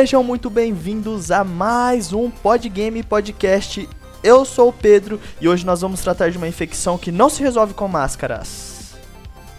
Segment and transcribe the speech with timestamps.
[0.00, 3.86] Sejam muito bem-vindos a mais um Podgame Podcast.
[4.24, 7.42] Eu sou o Pedro e hoje nós vamos tratar de uma infecção que não se
[7.42, 8.94] resolve com máscaras.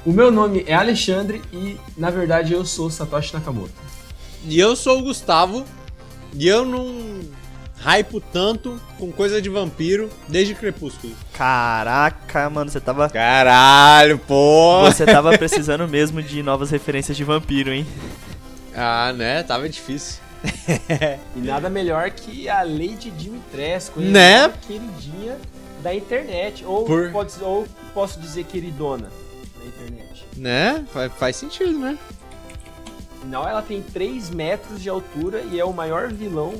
[0.03, 3.71] O meu nome é Alexandre e, na verdade, eu sou Satoshi Nakamoto.
[4.43, 5.63] E eu sou o Gustavo
[6.33, 7.19] e eu não
[7.85, 11.13] hypo tanto com coisa de vampiro desde Crepúsculo.
[11.33, 13.07] Caraca, mano, você tava.
[13.11, 14.85] Caralho, pô!
[14.85, 17.85] Você tava precisando mesmo de novas referências de vampiro, hein?
[18.73, 19.43] Ah, né?
[19.43, 20.21] Tava difícil.
[21.35, 23.99] E nada melhor que a Lady Dimitrescu?
[23.99, 24.49] Né?
[24.67, 25.37] Queridinha
[25.81, 26.65] da internet.
[26.65, 29.09] Ou, Por- pode, ou posso dizer queridona
[29.59, 30.25] da internet.
[30.37, 30.85] Né?
[30.91, 31.97] Faz, faz sentido, né?
[33.17, 36.55] Afinal, ela tem 3 metros de altura e é o maior vilão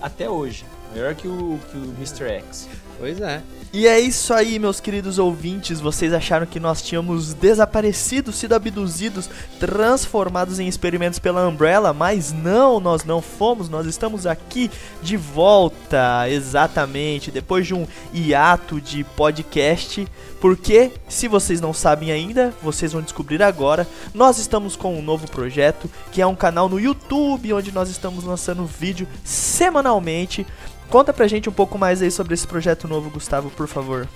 [0.00, 0.64] até hoje.
[0.94, 2.24] Maior que o, que o Mr.
[2.38, 2.68] X.
[2.98, 3.42] Pois é.
[3.76, 5.80] E é isso aí, meus queridos ouvintes.
[5.80, 12.78] Vocês acharam que nós tínhamos desaparecido, sido abduzidos, transformados em experimentos pela Umbrella, mas não,
[12.78, 13.68] nós não fomos.
[13.68, 14.70] Nós estamos aqui
[15.02, 20.06] de volta, exatamente, depois de um hiato de podcast.
[20.40, 23.88] Porque, se vocês não sabem ainda, vocês vão descobrir agora.
[24.12, 28.22] Nós estamos com um novo projeto, que é um canal no YouTube, onde nós estamos
[28.22, 30.46] lançando vídeo semanalmente.
[30.88, 34.08] Conta pra gente um pouco mais aí sobre esse projeto novo, Gustavo, por favor.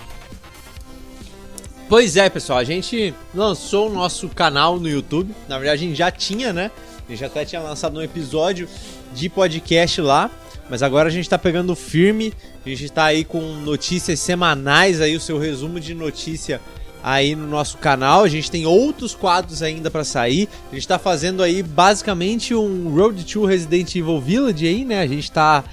[1.89, 5.35] Pois é, pessoal, a gente lançou o nosso canal no YouTube.
[5.49, 6.71] Na verdade, a gente já tinha, né?
[7.09, 8.69] A gente até tinha lançado um episódio
[9.15, 10.31] de podcast lá.
[10.69, 12.35] Mas agora a gente tá pegando firme.
[12.65, 16.61] A gente tá aí com notícias semanais aí, o seu resumo de notícia
[17.03, 18.23] aí no nosso canal.
[18.23, 20.47] A gente tem outros quadros ainda pra sair.
[20.71, 25.01] A gente tá fazendo aí basicamente um Road to Resident Evil Village aí, né?
[25.01, 25.65] A gente tá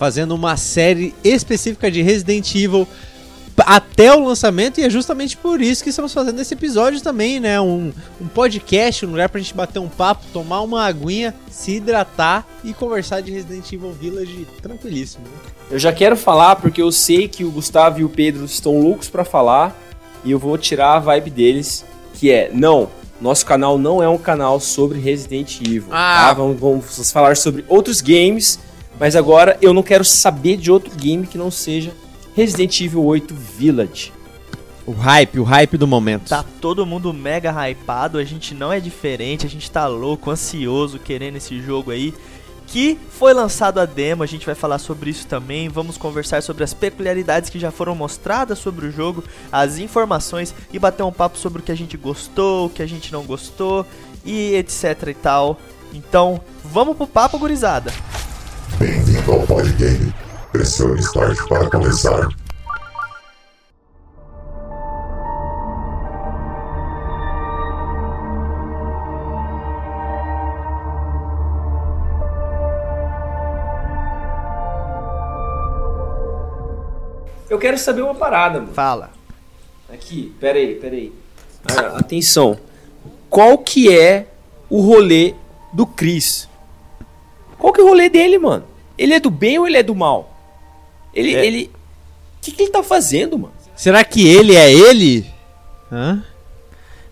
[0.00, 2.88] fazendo uma série específica de Resident Evil
[3.58, 7.60] até o lançamento e é justamente por isso que estamos fazendo esse episódio também, né?
[7.60, 12.46] Um, um podcast, um lugar pra gente bater um papo, tomar uma aguinha, se hidratar
[12.64, 15.24] e conversar de Resident Evil Village tranquilíssimo.
[15.24, 15.52] né?
[15.70, 19.10] Eu já quero falar porque eu sei que o Gustavo e o Pedro estão loucos
[19.10, 19.78] pra falar
[20.24, 21.84] e eu vou tirar a vibe deles,
[22.14, 22.88] que é, não,
[23.20, 25.88] nosso canal não é um canal sobre Resident Evil.
[25.90, 26.28] Ah.
[26.28, 26.32] tá?
[26.32, 28.58] Vamos, vamos falar sobre outros games,
[29.00, 31.90] mas agora eu não quero saber de outro game que não seja
[32.36, 34.12] Resident Evil 8 Village.
[34.86, 36.28] O hype, o hype do momento.
[36.28, 40.98] Tá todo mundo mega hypado, a gente não é diferente, a gente tá louco, ansioso,
[40.98, 42.12] querendo esse jogo aí.
[42.66, 45.68] Que foi lançado a demo, a gente vai falar sobre isso também.
[45.68, 50.78] Vamos conversar sobre as peculiaridades que já foram mostradas sobre o jogo, as informações e
[50.78, 53.86] bater um papo sobre o que a gente gostou, o que a gente não gostou
[54.24, 55.58] e etc e tal.
[55.92, 57.92] Então, vamos pro papo, gurizada.
[58.78, 60.12] Bem-vindo ao Podgame.
[60.52, 62.28] Pressione Start para começar.
[77.48, 78.72] Eu quero saber uma parada, mano.
[78.72, 79.10] Fala.
[79.92, 81.12] Aqui, peraí, peraí.
[81.64, 82.58] Ah, atenção.
[83.28, 84.26] Qual que é
[84.68, 85.34] o rolê
[85.72, 86.49] do Chris?
[87.60, 88.64] Qual que é o rolê dele, mano?
[88.98, 90.34] Ele é do bem ou ele é do mal?
[91.14, 91.34] Ele.
[91.34, 91.46] É.
[91.46, 91.70] ele...
[92.38, 93.52] O que, que ele tá fazendo, mano?
[93.76, 95.26] Será que ele é ele?
[95.92, 96.24] Hã?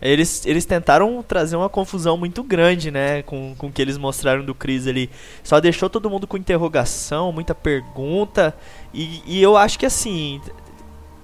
[0.01, 3.23] Eles, eles tentaram trazer uma confusão muito grande, né?
[3.23, 5.11] Com, com o que eles mostraram do Chris ali.
[5.43, 8.55] Só deixou todo mundo com interrogação, muita pergunta.
[8.95, 10.41] E, e eu acho que assim.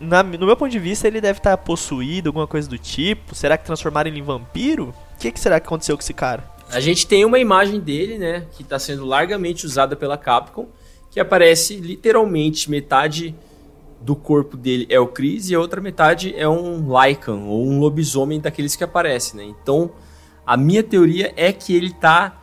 [0.01, 3.35] na- no meu ponto de vista, ele deve estar possuído, alguma coisa do tipo.
[3.35, 4.93] Será que transformaram ele em vampiro?
[5.15, 6.43] O que, que será que aconteceu com esse cara?
[6.75, 8.47] A gente tem uma imagem dele, né?
[8.53, 10.67] Que tá sendo largamente usada pela Capcom.
[11.11, 13.35] Que aparece literalmente metade
[14.01, 17.79] do corpo dele é o Chris e a outra metade é um Lycan ou um
[17.79, 19.45] lobisomem daqueles que aparece, né?
[19.45, 19.93] Então,
[20.47, 22.43] a minha teoria é que ele tá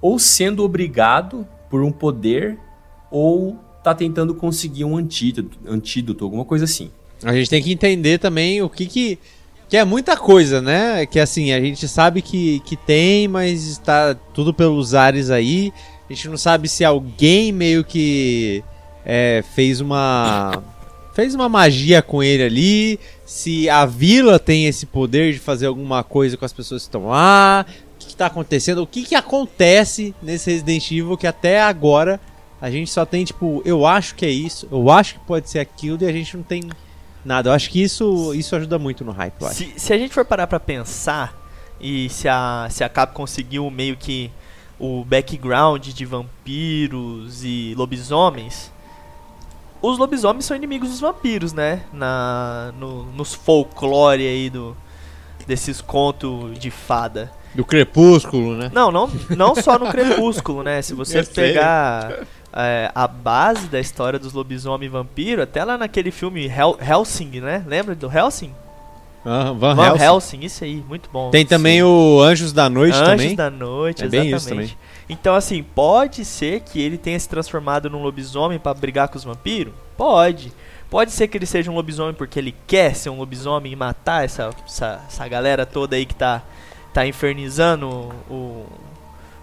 [0.00, 2.58] ou sendo obrigado por um poder
[3.10, 6.90] ou tá tentando conseguir um antídoto, antídoto alguma coisa assim.
[7.24, 9.18] A gente tem que entender também o que que.
[9.72, 11.06] Que é muita coisa, né?
[11.06, 15.72] Que assim, a gente sabe que, que tem, mas está tudo pelos ares aí.
[16.10, 18.62] A gente não sabe se alguém meio que
[19.02, 20.62] é, fez uma.
[21.14, 23.00] Fez uma magia com ele ali.
[23.24, 27.06] Se a vila tem esse poder de fazer alguma coisa com as pessoas que estão
[27.06, 27.64] lá.
[27.94, 28.82] O que, que tá acontecendo?
[28.82, 32.20] O que, que acontece nesse Resident Evil que até agora
[32.60, 35.60] a gente só tem, tipo, eu acho que é isso, eu acho que pode ser
[35.60, 36.62] aquilo e a gente não tem
[37.24, 37.50] nada.
[37.50, 39.56] Eu acho que isso, isso ajuda muito no hype, eu acho.
[39.56, 41.34] Se, se a gente for parar pra pensar,
[41.80, 44.30] e se a, se a Cap conseguiu meio que
[44.78, 48.72] o background de vampiros e lobisomens,
[49.80, 51.82] os lobisomens são inimigos dos vampiros, né?
[51.92, 54.76] Na, no, nos folclore aí do,
[55.46, 57.30] desses contos de fada.
[57.54, 58.70] Do Crepúsculo, né?
[58.72, 60.80] Não, não, não só no Crepúsculo, né?
[60.80, 61.34] Se você Eu sei.
[61.34, 66.76] pegar é, a base da história dos lobisomem e vampiro, até lá naquele filme Hel
[66.80, 67.64] Helsing, né?
[67.66, 68.52] Lembra do Helsing?
[69.24, 70.04] Ah, Van, Van Helsing.
[70.04, 71.30] Helsing, isso aí, muito bom.
[71.30, 73.36] Tem também o Anjos da Noite Anjos também.
[73.36, 74.78] da Noite, É bem isso exatamente.
[75.08, 79.24] Então, assim, pode ser que ele tenha se transformado num lobisomem pra brigar com os
[79.24, 79.72] vampiros?
[79.96, 80.52] Pode.
[80.90, 84.24] Pode ser que ele seja um lobisomem porque ele quer ser um lobisomem e matar
[84.24, 86.42] essa, essa, essa galera toda aí que tá,
[86.92, 88.66] tá infernizando o,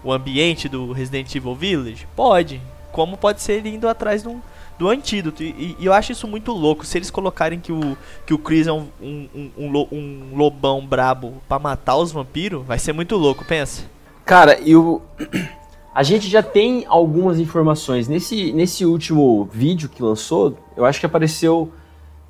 [0.04, 2.06] o ambiente do Resident Evil Village?
[2.14, 2.60] Pode.
[2.92, 4.40] Como pode ser ele indo atrás do,
[4.78, 5.42] do antídoto.
[5.42, 6.84] E, e- eu acho isso muito louco.
[6.84, 7.96] Se eles colocarem que o,
[8.26, 9.88] que o Chris é um, um, um, um lo-
[10.34, 13.82] lobão brabo pra matar os vampiros, vai ser muito louco, pensa.
[14.24, 15.00] Cara, e o.
[15.92, 18.06] A gente já tem algumas informações.
[18.06, 21.72] Nesse, nesse último vídeo que lançou, eu acho que apareceu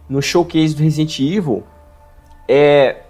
[0.08, 1.62] no showcase do Resident Evil.
[2.48, 3.02] É,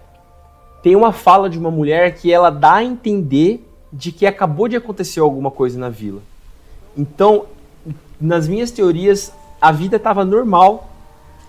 [0.82, 4.74] tem uma fala de uma mulher que ela dá a entender de que acabou de
[4.74, 6.20] acontecer alguma coisa na vila.
[6.96, 7.46] Então,
[8.20, 10.90] nas minhas teorias, a vida estava normal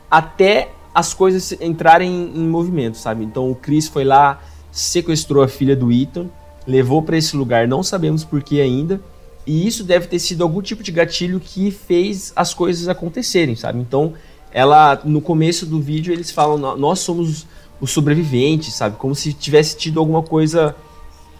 [0.09, 3.23] até as coisas entrarem em movimento, sabe?
[3.23, 4.41] Então o Chris foi lá,
[4.71, 6.27] sequestrou a filha do Ethan,
[6.67, 9.01] levou para esse lugar, não sabemos por que ainda,
[9.47, 13.79] e isso deve ter sido algum tipo de gatilho que fez as coisas acontecerem, sabe?
[13.79, 14.13] Então,
[14.51, 17.47] ela no começo do vídeo eles falam, "Nó- nós somos
[17.79, 18.97] os sobreviventes, sabe?
[18.97, 20.75] Como se tivesse tido alguma coisa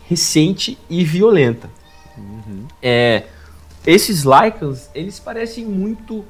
[0.07, 1.69] recente e violenta.
[2.81, 3.23] É,
[3.85, 6.23] esses Lycans, eles parecem muito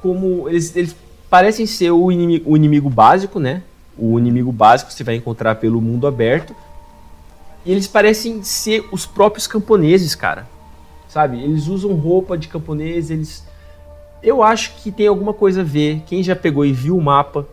[0.00, 0.48] como.
[0.48, 0.96] Eles, eles
[1.28, 3.62] parecem ser o inimigo, o inimigo básico, né?
[3.96, 6.54] O inimigo básico que você vai encontrar pelo mundo aberto.
[7.64, 10.46] E eles parecem ser os próprios camponeses, cara.
[11.08, 11.42] Sabe?
[11.42, 13.44] Eles usam roupa de camponês, eles.
[14.22, 16.02] Eu acho que tem alguma coisa a ver.
[16.06, 17.46] Quem já pegou e viu o mapa,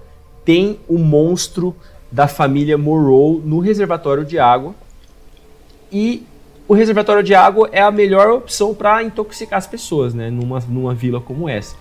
[0.45, 1.75] tem o monstro
[2.11, 4.73] da família Morrow no reservatório de água.
[5.91, 6.25] E
[6.71, 10.29] o reservatório de água é a melhor opção para intoxicar as pessoas, né?
[10.29, 11.75] Numa, numa vila como essa.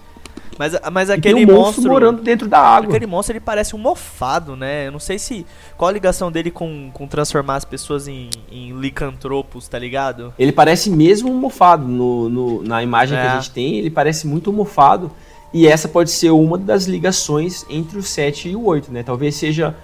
[0.58, 1.88] Mas, mas E aquele um monstro, monstro.
[1.92, 2.88] morando dentro da água.
[2.90, 4.88] Aquele monstro ele parece um mofado, né?
[4.88, 5.46] Eu não sei se.
[5.76, 10.34] Qual a ligação dele com, com transformar as pessoas em, em licantropos, tá ligado?
[10.38, 11.86] Ele parece mesmo um mofado.
[11.86, 13.28] No, no- na imagem que É.
[13.28, 15.10] a gente tem, ele parece muito mofado.
[15.52, 19.02] E essa pode ser uma das ligações entre o 7 e o 8, né?
[19.04, 19.74] Talvez seja.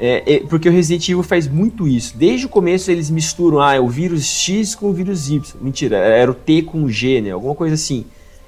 [0.00, 2.16] É, é, porque o Resident Evil faz muito isso.
[2.16, 5.42] Desde o começo eles misturam ah, o vírus X com o vírus Y.
[5.60, 7.30] Mentira, era o T com o G, né?
[7.32, 8.06] Alguma coisa assim.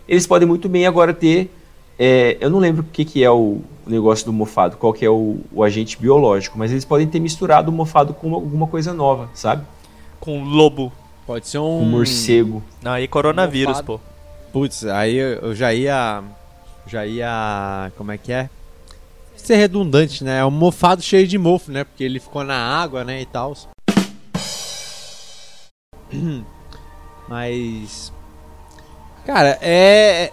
[0.09, 1.51] Eles podem muito bem agora ter.
[1.99, 5.11] é, eu não lembro o que, que é o negócio do mofado, qual que é
[5.11, 9.29] o, o agente biológico, mas eles podem ter misturado o mofado com alguma coisa nova,
[9.35, 9.65] sabe?
[10.19, 10.93] Com lobo.
[11.27, 11.85] Pode ser Com um.
[11.85, 12.63] morcego.
[12.83, 13.87] Não, aí coronavírus, Mofado.
[13.87, 14.01] pô.
[14.53, 16.23] Putz, aí eu já ia.
[16.87, 17.91] Já ia.
[17.97, 18.49] Como é que é?
[19.37, 20.39] Ser redundante, né?
[20.39, 21.85] É um mofado cheio de mofo, né?
[21.85, 23.21] Porque ele ficou na água, né?
[23.21, 23.57] E tal.
[27.29, 28.13] Mas.
[29.25, 30.33] Cara, é.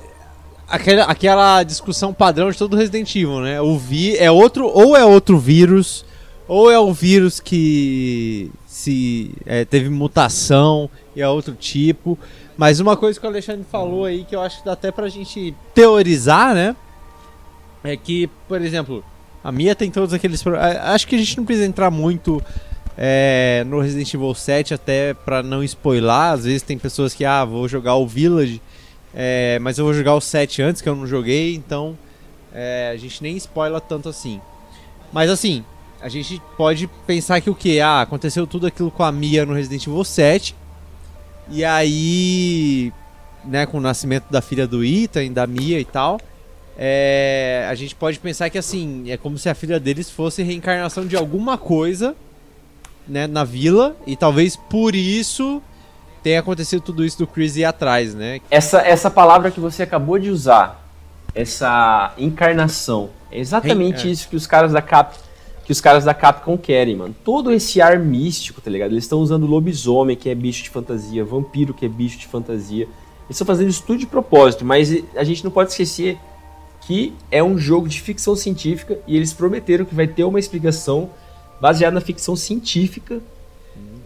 [0.67, 3.59] Aquela, aquela discussão padrão de todo Resident Evil, né?
[3.59, 4.67] O vi é outro.
[4.67, 6.05] Ou é outro vírus,
[6.47, 12.17] ou é o vírus que se é, teve mutação e é outro tipo.
[12.57, 15.09] Mas uma coisa que o Alexandre falou aí que eu acho que dá até pra
[15.09, 16.75] gente teorizar, né?
[17.83, 19.03] É que, por exemplo,
[19.43, 20.43] a Mia tem todos aqueles.
[20.83, 22.43] Acho que a gente não precisa entrar muito
[22.97, 26.11] é, no Resident Evil 7 até pra não spoiler.
[26.11, 28.61] Às vezes tem pessoas que, ah, vou jogar o Village,
[29.13, 31.97] é, mas eu vou jogar o 7 antes que eu não joguei, então
[32.53, 34.41] é, a gente nem spoiler tanto assim.
[35.11, 35.63] Mas assim,
[36.01, 37.79] a gente pode pensar que o que?
[37.79, 40.55] Ah, aconteceu tudo aquilo com a Mia no Resident Evil 7.
[41.49, 42.93] E aí,
[43.43, 46.19] né, com o nascimento da filha do Ethan, da Mia e tal,
[46.81, 51.05] é, a gente pode pensar que assim, é como se a filha deles fosse reencarnação
[51.05, 52.15] de alguma coisa,
[53.05, 55.61] né, na vila, e talvez por isso
[56.23, 58.39] tenha acontecido tudo isso do Chris ir atrás, né?
[58.49, 60.81] Essa, essa palavra que você acabou de usar,
[61.35, 64.11] essa encarnação, é exatamente Ren- é.
[64.13, 65.17] isso que os caras da Cap
[65.65, 67.15] que os caras da Capcom querem, mano.
[67.23, 68.91] Todo esse ar místico, tá ligado?
[68.91, 72.85] Eles estão usando lobisomem, que é bicho de fantasia, vampiro, que é bicho de fantasia.
[72.85, 76.17] Eles estão fazendo isso tudo de propósito, mas a gente não pode esquecer
[76.89, 81.11] que é um jogo de ficção científica e eles prometeram que vai ter uma explicação
[81.61, 83.19] baseada na ficção científica.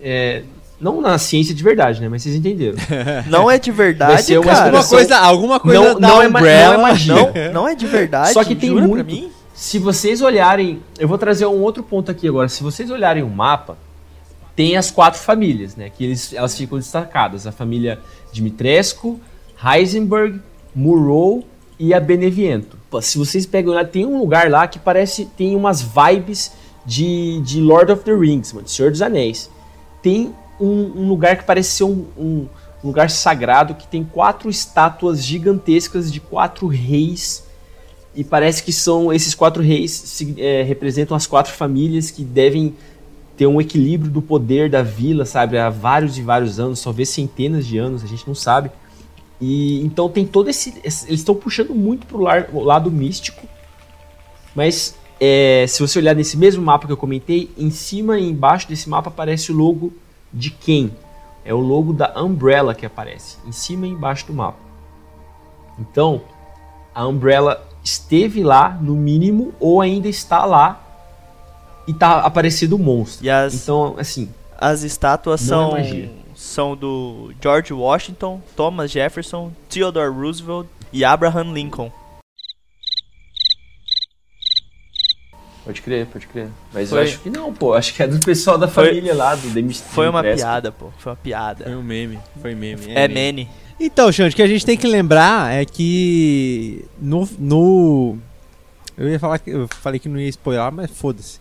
[0.02, 0.44] É,
[0.82, 2.10] não na ciência de verdade, né?
[2.10, 2.76] Mas vocês entenderam.
[3.32, 4.66] Não é de verdade, uma cara.
[4.66, 6.40] alguma coisa, alguma coisa Não- da não é não
[6.74, 7.16] é magia.
[7.16, 8.34] Não, não é de verdade.
[8.34, 9.32] Só que tem muito- mim?
[9.56, 12.50] Se vocês olharem, eu vou trazer um outro ponto aqui agora.
[12.50, 13.78] Se vocês olharem o mapa,
[14.58, 15.90] tem as quatro famílias, né?
[15.90, 17.98] Que eles, elas ficam destacadas: a família
[18.34, 19.22] Dimitrescu,
[19.64, 20.42] Heisenberg,
[20.76, 21.46] Murrow
[21.80, 22.78] e a Beneviento.
[22.90, 26.52] Pô, Se vocês pegam lá, tem um lugar lá que parece tem umas vibes
[26.86, 29.50] de, de Lord of the Rings, mano, Senhor dos Anéis.
[30.02, 32.48] tem um, um lugar que parece ser um, um,
[32.84, 37.44] lugar sagrado que tem quatro estátuas gigantescas de quatro reis.
[38.16, 42.76] E parece que são esses quatro reis se, é, representam as quatro famílias que devem
[43.36, 45.58] ter um equilíbrio do poder da vila, sabe?
[45.58, 48.70] Há vários e vários anos, talvez centenas de anos, a gente não sabe.
[49.46, 50.74] E então tem todo esse.
[50.86, 53.46] esse eles estão puxando muito pro lar, lado místico.
[54.56, 58.70] Mas é, se você olhar nesse mesmo mapa que eu comentei, em cima e embaixo
[58.70, 59.92] desse mapa aparece o logo
[60.32, 60.94] de quem?
[61.44, 64.60] É o logo da Umbrella que aparece, em cima e embaixo do mapa.
[65.78, 66.22] Então,
[66.96, 70.82] a Umbrella esteve lá, no mínimo, ou ainda está lá
[71.86, 73.30] e tá aparecendo o monstro.
[73.30, 74.30] As, então, assim.
[74.58, 76.10] As estátuas são, é
[76.44, 81.92] são do George Washington, Thomas Jefferson, Theodore Roosevelt e Abraham Lincoln.
[85.64, 86.50] Pode crer, pode crer.
[86.74, 87.00] Mas foi.
[87.00, 87.74] eu acho que não, pô.
[87.74, 90.92] Acho que é do pessoal da foi, família lá, do Demis Foi uma piada, pô.
[90.98, 91.64] Foi uma piada.
[91.64, 92.20] Foi um meme.
[92.42, 92.92] Foi meme.
[92.92, 93.48] É, é meme.
[93.80, 98.18] Então, Xande, o que a gente tem que lembrar é que no, no.
[98.98, 99.50] Eu ia falar que.
[99.50, 101.40] Eu falei que não ia spoiler, mas foda-se.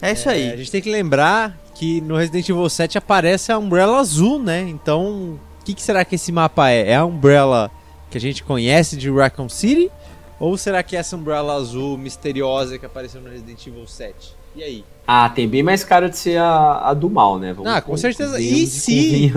[0.00, 0.48] É isso aí.
[0.48, 4.38] É, a gente tem que lembrar que no Resident Evil 7 aparece a Umbrella azul,
[4.38, 4.62] né?
[4.62, 6.90] Então, o que, que, será que esse mapa é?
[6.90, 7.70] É a Umbrella
[8.10, 9.90] que a gente conhece de Raccoon City?
[10.38, 14.34] Ou será que é essa Umbrella azul misteriosa que apareceu no Resident Evil 7?
[14.54, 14.84] E aí?
[15.06, 17.52] Ah, tem bem mais cara de ser a, a do mal, né?
[17.52, 18.40] Vamos, ah, com certeza.
[18.40, 19.32] E se,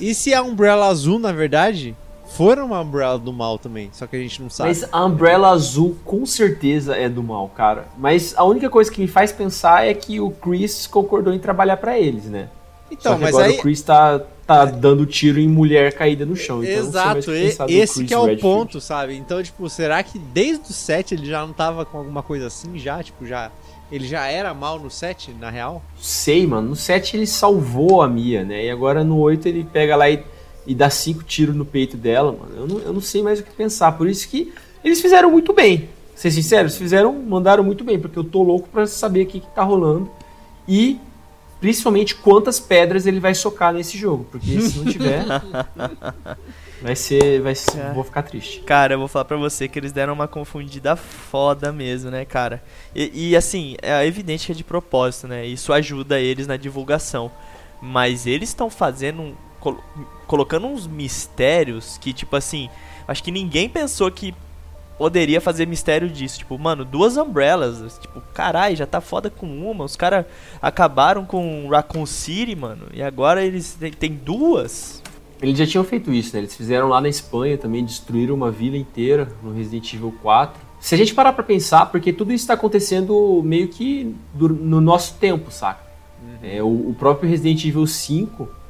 [0.00, 1.94] e se a Umbrella azul, na verdade,
[2.36, 4.70] foram uma Umbrella do mal também, só que a gente não sabe.
[4.70, 7.88] Mas a Umbrella azul com certeza é do mal, cara.
[7.98, 11.76] Mas a única coisa que me faz pensar é que o Chris concordou em trabalhar
[11.76, 12.48] para eles, né?
[12.90, 13.58] Então, mas agora aí...
[13.58, 16.62] o Chris tá, tá dando tiro em mulher caída no chão.
[16.62, 17.30] Então Exato,
[17.68, 18.40] esse que é o Redfield.
[18.42, 19.16] ponto, sabe?
[19.16, 22.78] Então, tipo, será que desde o 7 ele já não tava com alguma coisa assim
[22.78, 23.02] já?
[23.02, 23.50] Tipo, já...
[23.90, 25.82] Ele já era mal no 7, na real?
[25.98, 26.70] Sei, mano.
[26.70, 28.64] No 7 ele salvou a Mia, né?
[28.64, 30.24] E agora no 8 ele pega lá e
[30.66, 32.54] e dá cinco tiros no peito dela, mano.
[32.56, 33.92] Eu não, eu não sei mais o que pensar.
[33.92, 34.52] Por isso que
[34.84, 35.88] eles fizeram muito bem.
[36.14, 39.40] Ser sincero, eles fizeram, mandaram muito bem, porque eu tô louco para saber o que,
[39.40, 40.10] que tá rolando.
[40.68, 41.00] E
[41.60, 44.26] principalmente quantas pedras ele vai socar nesse jogo.
[44.30, 45.24] Porque se não tiver.
[46.82, 47.40] vai ser.
[47.40, 47.92] Vai ser é.
[47.92, 48.60] Vou ficar triste.
[48.60, 52.62] Cara, eu vou falar pra você que eles deram uma confundida foda mesmo, né, cara?
[52.94, 55.46] E, e assim, é evidente que é de propósito, né?
[55.46, 57.30] Isso ajuda eles na divulgação.
[57.80, 59.78] Mas eles estão fazendo col
[60.32, 62.70] colocando uns mistérios que, tipo assim,
[63.06, 64.34] acho que ninguém pensou que
[64.96, 66.38] poderia fazer mistério disso.
[66.38, 67.98] Tipo, mano, duas umbrellas.
[68.00, 69.84] Tipo, carai, já tá foda com uma.
[69.84, 70.24] Os caras
[70.62, 72.86] acabaram com Raccoon City, mano.
[72.94, 75.02] E agora eles têm duas.
[75.42, 76.40] Eles já tinham feito isso, né?
[76.40, 80.58] Eles fizeram lá na Espanha também, destruíram uma vila inteira no Resident Evil 4.
[80.80, 85.12] Se a gente parar pra pensar, porque tudo isso tá acontecendo meio que no nosso
[85.16, 85.82] tempo, saca?
[86.22, 86.38] Uhum.
[86.42, 88.61] É, o, o próprio Resident Evil 5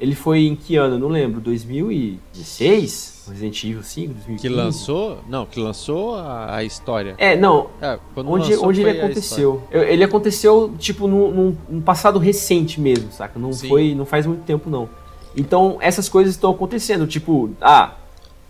[0.00, 0.98] ele foi em que ano?
[0.98, 1.40] Não lembro.
[1.40, 3.24] 2016?
[3.28, 4.12] Resident Evil 5?
[4.12, 4.40] 2015?
[4.40, 5.18] Que lançou?
[5.28, 7.14] Não, que lançou a, a história.
[7.18, 7.70] É, não.
[7.80, 9.62] É, onde onde ele aconteceu?
[9.70, 13.38] Ele aconteceu, tipo, num, num, passado recente mesmo, saca?
[13.38, 13.94] Não foi.
[13.94, 14.88] Não faz muito tempo, não.
[15.36, 17.06] Então, essas coisas estão acontecendo.
[17.06, 17.94] Tipo, ah,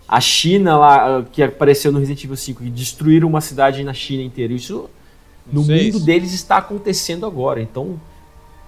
[0.07, 4.21] a China lá, que apareceu no Resident Evil 5, que destruíram uma cidade na China
[4.21, 4.53] inteira.
[4.53, 4.89] Isso,
[5.51, 7.61] no mundo deles, está acontecendo agora.
[7.61, 7.99] Então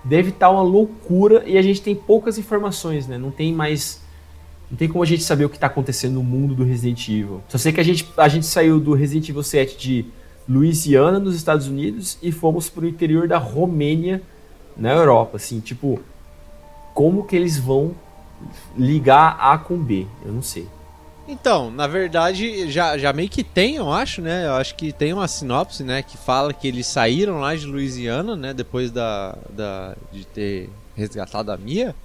[0.09, 3.17] deve estar tá uma loucura e a gente tem poucas informações, né?
[3.17, 4.01] Não tem mais.
[4.69, 7.41] Não tem como a gente saber o que está acontecendo no mundo do Resident Evil.
[7.47, 10.05] Só sei que a gente, a gente saiu do Resident Evil 7 de
[10.47, 14.21] Louisiana, nos Estados Unidos, e fomos para o interior da Romênia,
[14.75, 15.37] na Europa.
[15.37, 15.99] Assim, tipo,
[16.93, 17.95] como que eles vão
[18.77, 20.05] ligar A com B?
[20.25, 20.67] Eu não sei.
[21.31, 24.47] Então, na verdade, já, já meio que tem, eu acho, né?
[24.47, 26.01] Eu acho que tem uma sinopse, né?
[26.01, 28.51] Que fala que eles saíram lá de Louisiana, né?
[28.51, 31.95] Depois da, da, de ter resgatado a Mia.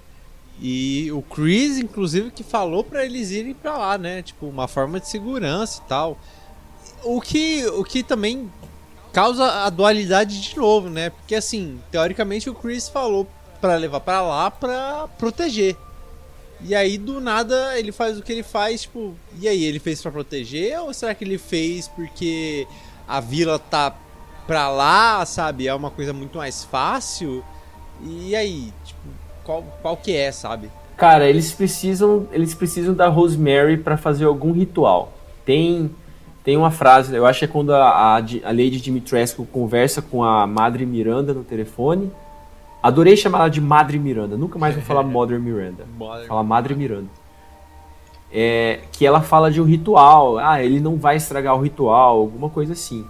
[0.61, 4.21] E o Chris, inclusive, que falou para eles irem para lá, né?
[4.21, 6.19] Tipo, uma forma de segurança e tal.
[7.03, 8.47] O que, o que também
[9.11, 11.09] causa a dualidade de novo, né?
[11.09, 13.27] Porque, assim, teoricamente o Chris falou
[13.59, 15.75] para levar para lá para proteger.
[16.61, 20.01] E aí, do nada, ele faz o que ele faz, tipo, e aí, ele fez
[20.01, 22.65] para proteger ou será que ele fez porque
[23.07, 23.95] a vila tá
[24.47, 25.67] pra lá, sabe?
[25.67, 27.43] É uma coisa muito mais fácil?
[28.01, 28.99] E aí, tipo,
[29.43, 30.69] qual, qual que é, sabe?
[30.97, 35.13] Cara, eles precisam, eles precisam da Rosemary para fazer algum ritual.
[35.45, 35.91] Tem
[36.45, 40.23] tem uma frase, eu acho que é quando a, a, a Lady Dimitrescu conversa com
[40.23, 42.11] a Madre Miranda no telefone,
[42.85, 44.37] Adorei chamar ela de Madre Miranda.
[44.37, 45.87] Nunca mais vou falar Mother Miranda.
[46.27, 47.09] Fala Madre Miranda.
[48.31, 50.37] É, que ela fala de um ritual.
[50.37, 53.03] Ah, ele não vai estragar o ritual, alguma coisa assim.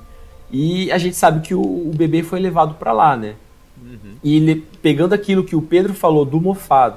[0.49, 3.35] E a gente sabe que o, o bebê foi levado para lá, né?
[4.23, 6.95] E ele, pegando aquilo que o Pedro falou do mofado,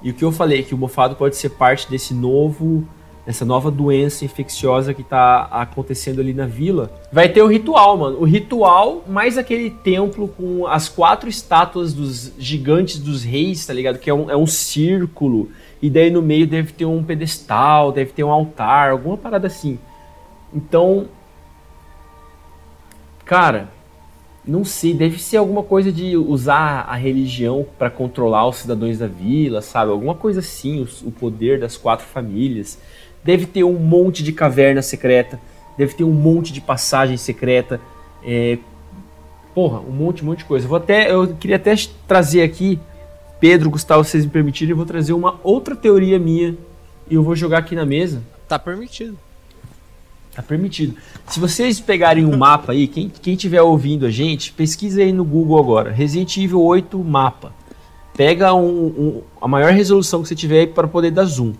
[0.00, 2.86] e o que eu falei, que o mofado pode ser parte desse novo,
[3.26, 8.18] dessa nova doença infecciosa que tá acontecendo ali na vila, vai ter o ritual, mano.
[8.20, 13.98] O ritual, mais aquele templo com as quatro estátuas dos gigantes dos reis, tá ligado?
[13.98, 15.50] Que é um, é um círculo.
[15.82, 19.78] E daí no meio deve ter um pedestal, deve ter um altar, alguma parada assim.
[20.52, 21.06] Então,
[23.24, 23.68] cara,
[24.44, 29.06] não sei, deve ser alguma coisa de usar a religião para controlar os cidadãos da
[29.06, 29.90] vila, sabe?
[29.90, 32.78] Alguma coisa assim, o, o, poder das quatro famílias.
[33.22, 35.38] Deve ter um monte de caverna secreta,
[35.76, 37.80] deve ter um monte de passagem secreta.
[38.24, 38.58] É,
[39.54, 40.66] porra, um monte, um monte de coisa.
[40.66, 41.74] Vou até, eu queria até
[42.06, 42.78] trazer aqui,
[43.38, 46.56] Pedro, Gustavo, se vocês me permitirem, eu vou trazer uma outra teoria minha
[47.08, 48.22] e eu vou jogar aqui na mesa.
[48.46, 49.18] Tá permitido.
[50.34, 50.96] Tá permitido.
[51.26, 55.24] Se vocês pegarem um mapa aí, quem, quem tiver ouvindo a gente, pesquisa aí no
[55.24, 55.90] Google agora.
[55.90, 57.52] Resident Evil 8 mapa.
[58.16, 61.52] Pega um, um, a maior resolução que você tiver para poder dar zoom.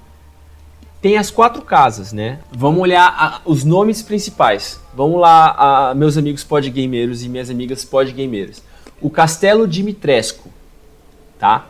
[1.01, 2.41] Tem as quatro casas, né?
[2.53, 4.81] Vamos olhar a, os nomes principais.
[4.95, 5.55] Vamos lá,
[5.91, 8.63] a, meus amigos podgameiros e minhas amigas podgameiras.
[9.01, 10.49] O Castelo Dimitrescu,
[11.39, 11.67] tá?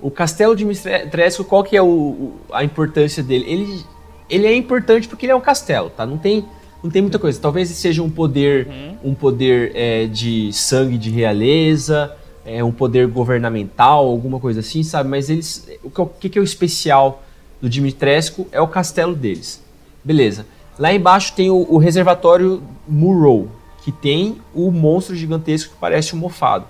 [0.00, 3.44] O Castelo Dimitrescu, qual que é o, o, a importância dele?
[3.48, 3.84] Ele
[4.28, 6.04] ele é importante porque ele é um castelo, tá?
[6.04, 6.44] Não tem,
[6.82, 7.40] não tem muita coisa.
[7.40, 9.10] Talvez seja um poder, uhum.
[9.10, 15.08] um poder é, de sangue de realeza, é, um poder governamental, alguma coisa assim, sabe?
[15.08, 17.22] Mas eles, o que, que é o especial
[17.60, 19.62] do Dimitrescu é o castelo deles.
[20.04, 20.46] Beleza.
[20.78, 23.48] Lá embaixo tem o, o reservatório Murrow,
[23.82, 26.66] que tem o monstro gigantesco que parece um mofado.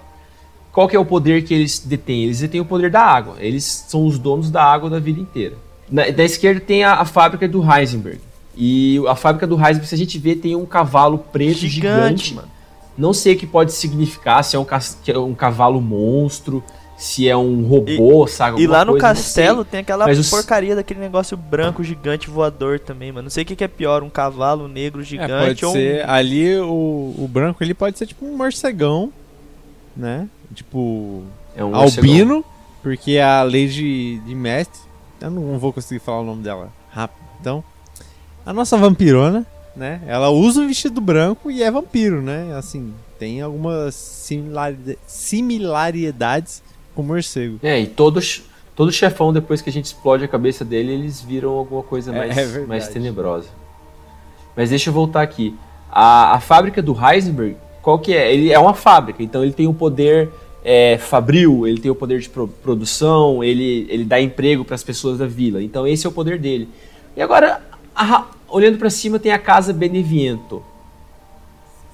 [0.73, 2.25] Qual que é o poder que eles detêm?
[2.25, 3.37] Eles detêm o poder da água.
[3.39, 5.57] Eles são os donos da água da vida inteira.
[5.91, 8.21] Na, da esquerda tem a, a, fábrica do Heisenberg.
[8.55, 12.27] E a fábrica do Heisenberg, se a gente vê, tem um cavalo preto gigante.
[12.27, 12.49] gigante
[12.97, 14.67] Não sei o que pode significar, se é um,
[15.07, 16.63] é um cavalo monstro,
[16.97, 18.63] se é um robô, e, sabe?
[18.63, 20.77] E lá no coisa, castelo tem aquela Mas porcaria os...
[20.77, 23.25] daquele negócio branco gigante voador também, mano.
[23.25, 26.05] Não sei o que, que é pior, um cavalo negro gigante é, pode ou ser,
[26.05, 26.11] um...
[26.11, 29.13] Ali o, o branco ele pode ser tipo um morcegão,
[29.97, 30.29] né?
[30.55, 31.23] Tipo.
[31.55, 32.45] É um albino,
[32.83, 34.87] porque é a lei de, de mestre
[35.21, 37.25] eu não vou conseguir falar o nome dela rápido.
[37.41, 37.65] Então,
[38.45, 40.03] a nossa vampirona, né?
[40.07, 42.55] Ela usa um vestido branco e é vampiro, né?
[42.57, 43.95] Assim, tem algumas
[45.07, 46.63] similaridades
[47.03, 47.59] o morcego.
[47.63, 48.45] É, e todos
[48.77, 52.19] todo chefão, depois que a gente explode a cabeça dele, eles viram alguma coisa é,
[52.19, 53.49] mais, é, é mais tenebrosa.
[54.55, 55.55] Mas deixa eu voltar aqui.
[55.91, 58.33] A, a fábrica do Heisenberg, qual que é?
[58.33, 60.31] Ele é uma fábrica, então ele tem um poder
[60.63, 64.83] é, fabril, ele tem o poder de pro produção, ele, ele dá emprego para as
[64.83, 65.63] pessoas da vila.
[65.63, 66.69] Então esse é o poder dele.
[67.17, 67.63] E agora,
[67.95, 70.63] a, olhando para cima, tem a Casa Beneviento.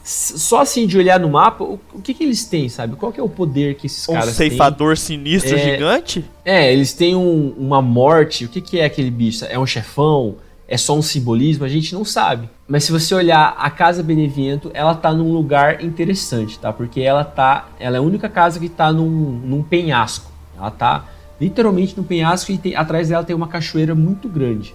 [0.04, 2.96] Só assim de olhar no mapa, o, o que, que eles têm, sabe?
[2.96, 4.46] Qual é o poder que esses um caras têm?
[4.46, 6.24] Um ceifador sinistro é, gigante?
[6.44, 8.44] É, eles têm um, uma morte.
[8.44, 9.44] O que, que é aquele bicho?
[9.44, 10.36] É um chefão?
[10.72, 12.48] é só um simbolismo, a gente não sabe.
[12.66, 16.72] Mas se você olhar a casa Beneviento, ela tá num lugar interessante, tá?
[16.72, 20.32] Porque ela tá, ela é a única casa que tá num, num penhasco.
[20.56, 21.04] Ela tá
[21.38, 24.74] literalmente no penhasco e tem, atrás dela tem uma cachoeira muito grande.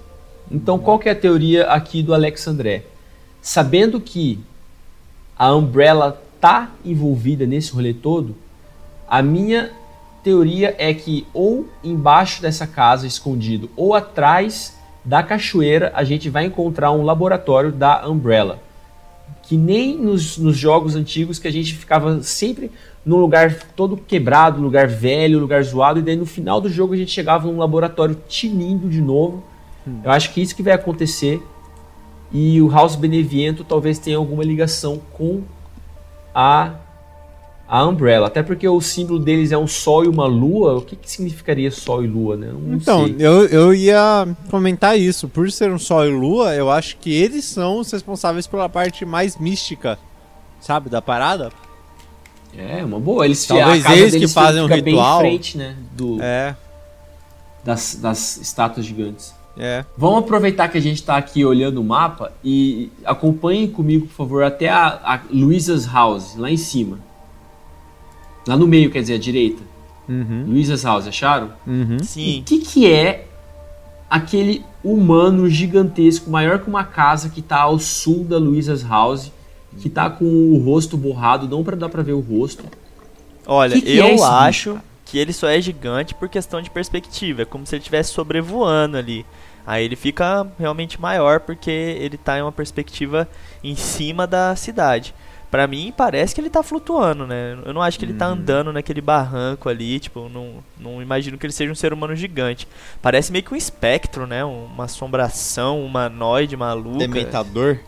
[0.52, 2.84] Então, qual que é a teoria aqui do Alexandré?
[3.42, 4.40] Sabendo que
[5.38, 8.36] a Umbrella tá envolvida nesse rolê todo,
[9.08, 9.72] a minha
[10.24, 16.46] teoria é que ou embaixo dessa casa escondido ou atrás da cachoeira a gente vai
[16.46, 18.60] encontrar um laboratório da Umbrella.
[19.44, 22.70] Que nem nos, nos jogos antigos que a gente ficava sempre
[23.06, 26.98] num lugar todo quebrado, lugar velho, lugar zoado, e daí no final do jogo a
[26.98, 29.42] gente chegava num laboratório tinindo de novo.
[29.88, 30.02] Hum.
[30.04, 31.42] Eu acho que isso que vai acontecer.
[32.32, 35.44] E o House Beneviento talvez tenha alguma ligação com
[36.34, 36.76] a
[37.68, 38.28] a Umbrella.
[38.28, 40.78] Até porque o símbolo deles é um sol e uma lua.
[40.78, 42.50] O que, que significaria sol e lua, né?
[42.52, 43.16] Não então, sei.
[43.20, 45.28] Eu, eu ia comentar isso.
[45.28, 49.06] Por ser um sol e lua, eu acho que eles são os responsáveis pela parte
[49.06, 50.00] mais mística,
[50.62, 51.52] sabe, da parada.
[52.58, 53.26] É, uma boa.
[53.26, 55.22] Eles Talvez eles que fazem o ritual.
[55.22, 55.76] Bem em frente, né?
[55.92, 56.56] Do, é.
[57.64, 59.36] Das, das estátuas gigantes.
[59.58, 59.84] É.
[59.98, 64.44] Vamos aproveitar que a gente está aqui olhando o mapa e acompanhem comigo, por favor,
[64.44, 67.00] até a, a Luisa's House, lá em cima.
[68.48, 69.62] Lá no meio, quer dizer, à direita.
[70.08, 70.46] Uhum.
[70.48, 71.52] Luisa's House, acharam?
[71.66, 72.00] Uhum.
[72.00, 72.42] Sim.
[72.42, 73.28] O que, que é
[74.10, 79.32] aquele humano gigantesco, maior que uma casa, que está ao sul da Luisa's House,
[79.80, 82.64] que está com o rosto borrado, não para dar para ver o rosto.
[83.46, 86.62] Olha, que que é eu é acho bicho, que ele só é gigante por questão
[86.62, 89.26] de perspectiva, é como se ele estivesse sobrevoando ali.
[89.68, 93.28] Aí ele fica realmente maior porque ele está em uma perspectiva
[93.62, 95.14] em cima da cidade.
[95.52, 97.58] Pra mim, parece que ele tá flutuando, né?
[97.66, 98.34] Eu não acho que ele tá Uhum.
[98.34, 102.68] andando naquele barranco ali, tipo, não, não imagino que ele seja um ser humano gigante.
[103.02, 104.44] Parece meio que um espectro, né?
[104.44, 107.00] Uma assombração, um humanoide maluca.
[107.00, 107.80] Dementador?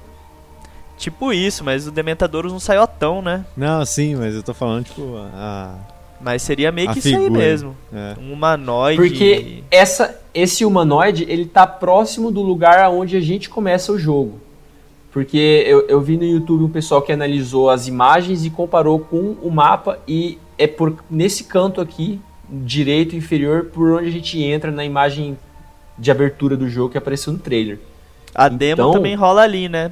[0.98, 3.46] Tipo isso, mas o Dementadorus não saiu tão, né?
[3.56, 5.76] Não, sim, mas eu tô falando, tipo, a.
[6.22, 7.32] Mas seria meio A que isso aí figura.
[7.40, 7.78] mesmo.
[7.94, 8.16] É.
[8.20, 8.98] Um humanoide.
[9.02, 14.40] Porque essa, esse humanoide, ele tá próximo do lugar aonde a gente começa o jogo.
[15.12, 19.36] Porque eu, eu vi no YouTube um pessoal que analisou as imagens e comparou com
[19.42, 24.70] o mapa e é por nesse canto aqui, direito inferior, por onde a gente entra
[24.72, 25.38] na imagem
[25.98, 27.80] de abertura do jogo que apareceu no trailer.
[28.36, 29.92] A demo Então- também rola ali, né?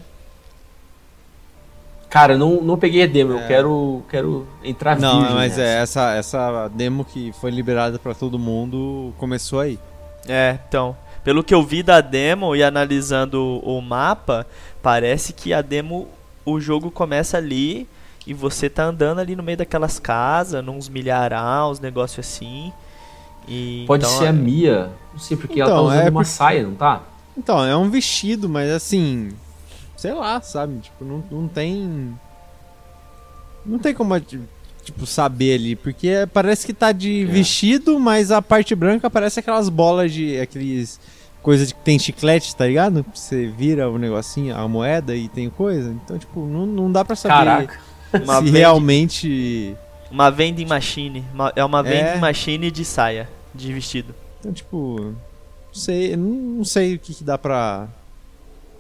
[2.10, 3.48] Cara, eu não, não peguei a demo, eu É.
[3.48, 5.62] quero, quero entrar Não, mas nessa.
[5.62, 9.78] é, essa, essa demo que foi liberada pra todo mundo começou aí.
[10.28, 10.96] É, então.
[11.24, 14.48] Pelo que eu vi da demo e analisando o mapa,
[14.82, 16.08] parece que a demo,
[16.46, 17.86] o jogo começa ali
[18.26, 22.72] e você tá andando ali no meio daquelas casas, nos milharal, uns negócios assim.
[23.46, 26.12] E Pode então, ser a Mia, não sei porque ela tá Então, usando é uma
[26.12, 27.02] porque- saia, não tá?
[27.38, 29.30] Então, é um vestido, mas assim.
[29.98, 30.80] Sei lá, sabe?
[30.80, 32.14] Tipo, não, não tem.
[33.66, 35.76] Não tem como, tipo, saber ali.
[35.76, 37.26] Porque parece que tá de É.
[37.26, 40.40] vestido, mas a parte branca parece aquelas bolas de.
[40.40, 41.00] aqueles.
[41.42, 43.06] coisa de que tem chiclete, tá ligado?
[43.14, 45.90] Você vira o negocinho, a moeda e tem coisa.
[45.92, 47.80] Então, tipo, não, não dá pra saber Caraca.
[48.44, 49.76] se realmente.
[50.12, 51.24] uma vending machine.
[51.34, 51.84] Uma- é uma É.
[51.84, 54.14] vending machine de saia, de vestido.
[54.40, 55.00] Então, tipo.
[55.68, 57.88] Não sei, não, não sei o que, que dá pra.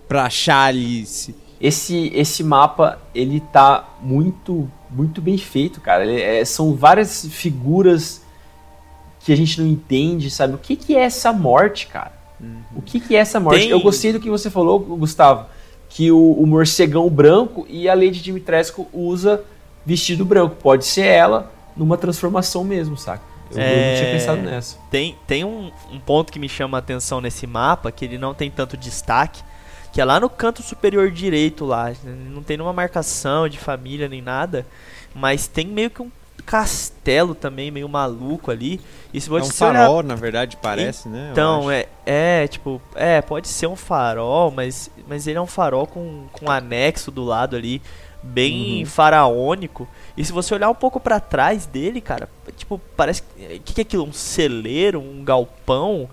[0.08, 1.06] Pra achar ali.
[1.06, 6.06] Se, Esse, esse mapa, ele tá muito, muito bem feito, cara.
[6.06, 8.22] Ele é- são várias figuras
[9.22, 10.54] que a gente não entende, sabe?
[10.54, 12.12] O que, que é essa morte, cara?
[12.76, 13.62] O que, que é essa morte?
[13.62, 15.48] Tem- Eu gostei do que você falou, Gustavo,
[15.90, 19.44] que o, o morcegão branco e a Lady Dimitrescu usa
[19.84, 20.56] vestido branco.
[20.62, 23.24] Pode ser ela numa transformação mesmo, saca?
[23.50, 23.90] Eu, eu É.
[23.94, 24.78] não tinha pensado nessa.
[24.92, 28.36] Tem, tem um, um ponto que me chama a atenção nesse mapa, que ele não
[28.36, 29.42] tem tanto destaque,
[29.98, 31.92] que é lá no canto superior direito lá.
[32.30, 34.64] Não tem nenhuma marcação de família nem nada,
[35.16, 36.12] mas tem meio que um
[36.46, 38.80] castelo também, meio maluco ali.
[39.12, 41.30] E se é você um olhar- farol, na verdade, parece, né?
[41.32, 45.88] Então, é, é, tipo, é, pode ser um farol, mas, mas ele é um farol
[45.88, 47.82] com, com um anexo do lado ali,
[48.22, 48.86] bem Uhum.
[48.86, 49.88] faraônico.
[50.16, 53.24] E se você olhar um pouco pra trás dele, cara, tipo, parece.
[53.36, 54.04] O que, que é aquilo?
[54.04, 55.00] Um celeiro?
[55.02, 56.08] Um galpão?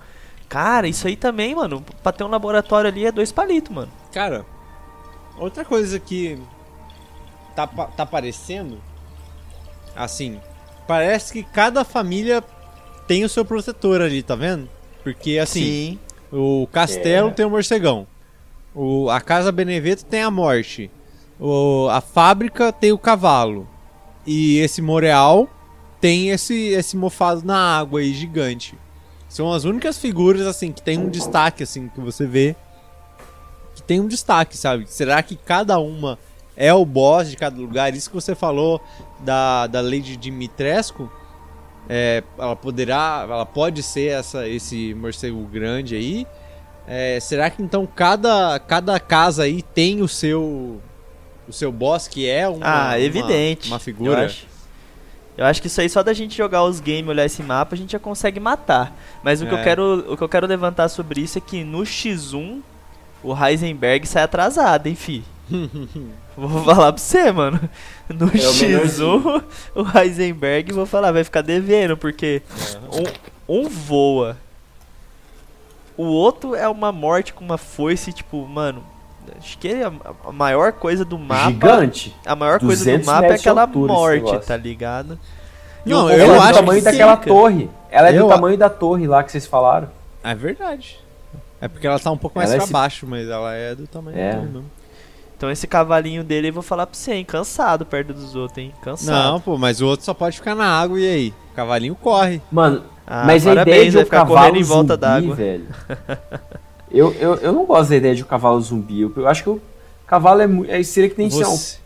[0.48, 3.90] Cara, isso aí também, mano, pra ter um laboratório ali é dois palitos, mano.
[4.12, 4.44] Cara,
[5.36, 6.38] outra coisa que
[7.54, 8.80] tá, tá parecendo,
[9.96, 10.40] assim,
[10.86, 12.42] parece que cada família
[13.06, 14.68] tem o seu protetor ali, tá vendo?
[15.02, 15.98] Porque, assim,
[16.32, 17.32] o castelo É.
[17.32, 18.06] tem o morcegão,
[18.74, 20.90] o, a casa Beneveto tem a morte,
[21.38, 23.68] o, a fábrica tem o cavalo,
[24.26, 25.48] e esse Moreal
[26.00, 28.78] tem esse, esse mofado na água aí, gigante.
[29.34, 32.54] São as únicas figuras, assim, que tem um destaque, assim, que você vê
[33.74, 34.86] que tem um destaque, sabe?
[34.86, 36.16] Será que cada uma
[36.56, 37.92] é o boss de cada lugar?
[37.96, 38.80] Isso que você falou
[39.18, 41.10] da, da Lady Dimitrescu,
[41.88, 46.24] é, ela poderá, ela pode ser essa, esse morcego grande aí.
[46.86, 50.80] É, será que então cada, cada casa aí tem o seu
[51.48, 53.66] o seu boss que é uma, ah, uma- evidente.
[53.66, 54.20] uma figura?
[54.20, 54.46] Eu acho,
[55.36, 57.78] eu acho que isso aí só da gente jogar os games, olhar esse mapa, a
[57.78, 58.96] gente já consegue matar.
[59.22, 59.64] Mas o que, eu É.
[59.64, 62.60] quero, o que eu quero levantar sobre isso é que no X1
[63.22, 65.24] o Heisenberg sai atrasado, hein, fi?
[66.36, 67.60] Vou falar pra você, mano.
[68.08, 69.44] No É o X1,
[69.74, 72.42] o Heisenberg, vou falar, vai ficar devendo, porque
[73.48, 74.36] um, um voa.
[75.96, 78.84] O outro é uma morte com uma foice, tipo, mano.
[79.38, 79.92] Acho que é a,
[80.26, 81.50] a maior coisa do mapa.
[81.50, 82.14] Gigante.
[82.26, 85.18] A maior coisa do 200 mapa é aquela altura morte, tá ligado?
[85.86, 87.28] E Não, o eu povo ela é acho do tamanho que daquela fica.
[87.28, 87.70] torre.
[87.90, 89.88] Ela é Eu do a- tamanho da torre lá que vocês falaram.
[90.22, 90.98] É verdade.
[91.60, 93.74] É porque ela tá um pouco mais Ela é pra esse- baixo, mas ela é
[93.74, 94.30] do tamanho É.
[94.30, 94.64] da torre mesmo.
[95.36, 97.24] Então esse cavalinho dele, eu vou falar pra você, hein?
[97.24, 98.72] Cansado perto dos outros, hein?
[98.82, 99.12] Cansado.
[99.32, 101.34] Não, pô, mas o outro só pode ficar na água e aí?
[101.52, 102.40] O cavalinho corre.
[102.50, 105.00] Mano, Ah, mas a parabéns, ideia de vai um ficar cavalo correndo em volta zumbi,
[105.00, 105.34] d'água.
[105.34, 105.66] velho.
[106.98, 109.00] eu, eu, eu não gosto da ideia de um cavalo zumbi.
[109.02, 109.60] Eu, eu acho que o
[110.06, 111.78] cavalo é, é seria que nem ser um- Você,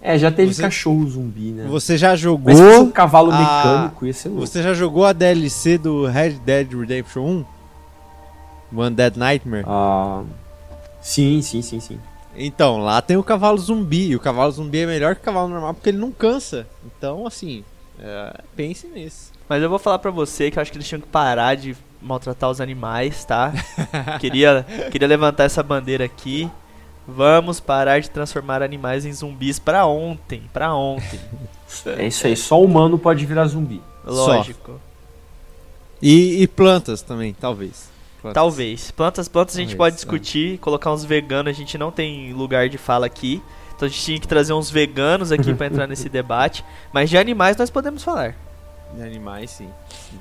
[0.00, 1.66] É, já teve você- cachorro zumbi, né?
[1.68, 2.52] você já jogou.
[2.54, 4.46] Mas um cavalo a- mecânico, ia ser louco.
[4.46, 7.44] Você já jogou a DLC do Red Dead Redemption 1?
[8.76, 9.64] One Dead Nightmare?
[9.66, 10.22] Ah,
[11.00, 11.98] sim, sim, sim, sim.
[12.36, 14.08] Então, lá tem o cavalo zumbi.
[14.08, 16.66] E o cavalo zumbi é melhor que o cavalo normal porque ele não cansa.
[16.84, 17.64] Então, assim,
[17.98, 19.32] é, pense nisso.
[19.48, 21.76] Mas eu vou falar pra você que eu acho que eles tinham que parar de
[22.00, 23.52] maltratar os animais, tá?
[24.20, 26.50] queria, queria levantar essa bandeira aqui.
[27.08, 31.20] Vamos parar de transformar animais em zumbis pra ontem, pra ontem.
[31.98, 33.80] É isso aí, só humano pode virar zumbi.
[34.04, 34.80] Lógico.
[36.02, 37.88] E, e plantas também, talvez.
[38.20, 38.34] Plantas.
[38.34, 38.90] Talvez.
[38.90, 42.68] Plantas, plantas a gente Talvez, pode discutir, colocar uns veganos, a gente não tem lugar
[42.68, 43.42] de fala aqui.
[43.74, 46.64] Então a gente tinha que trazer uns veganos aqui pra entrar nesse debate.
[46.92, 48.34] Mas de animais nós podemos falar.
[49.00, 49.68] Animais sim.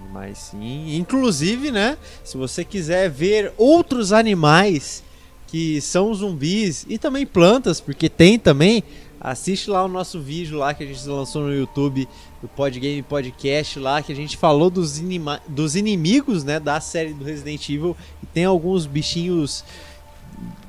[0.01, 0.95] Animais sim.
[0.95, 1.97] Inclusive, né?
[2.23, 5.03] Se você quiser ver outros animais
[5.47, 8.83] que são zumbis e também plantas, porque tem também,
[9.19, 12.07] assiste lá o nosso vídeo lá que a gente lançou no YouTube
[12.41, 15.01] do Podgame Podcast lá, que a gente falou dos,
[15.47, 19.63] dos inimigos, né, da série do Resident Evil e tem alguns bichinhos,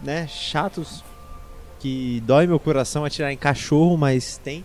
[0.03, 1.03] né, chatos
[1.81, 4.65] que dói meu coração atirar em cachorro, mas tem.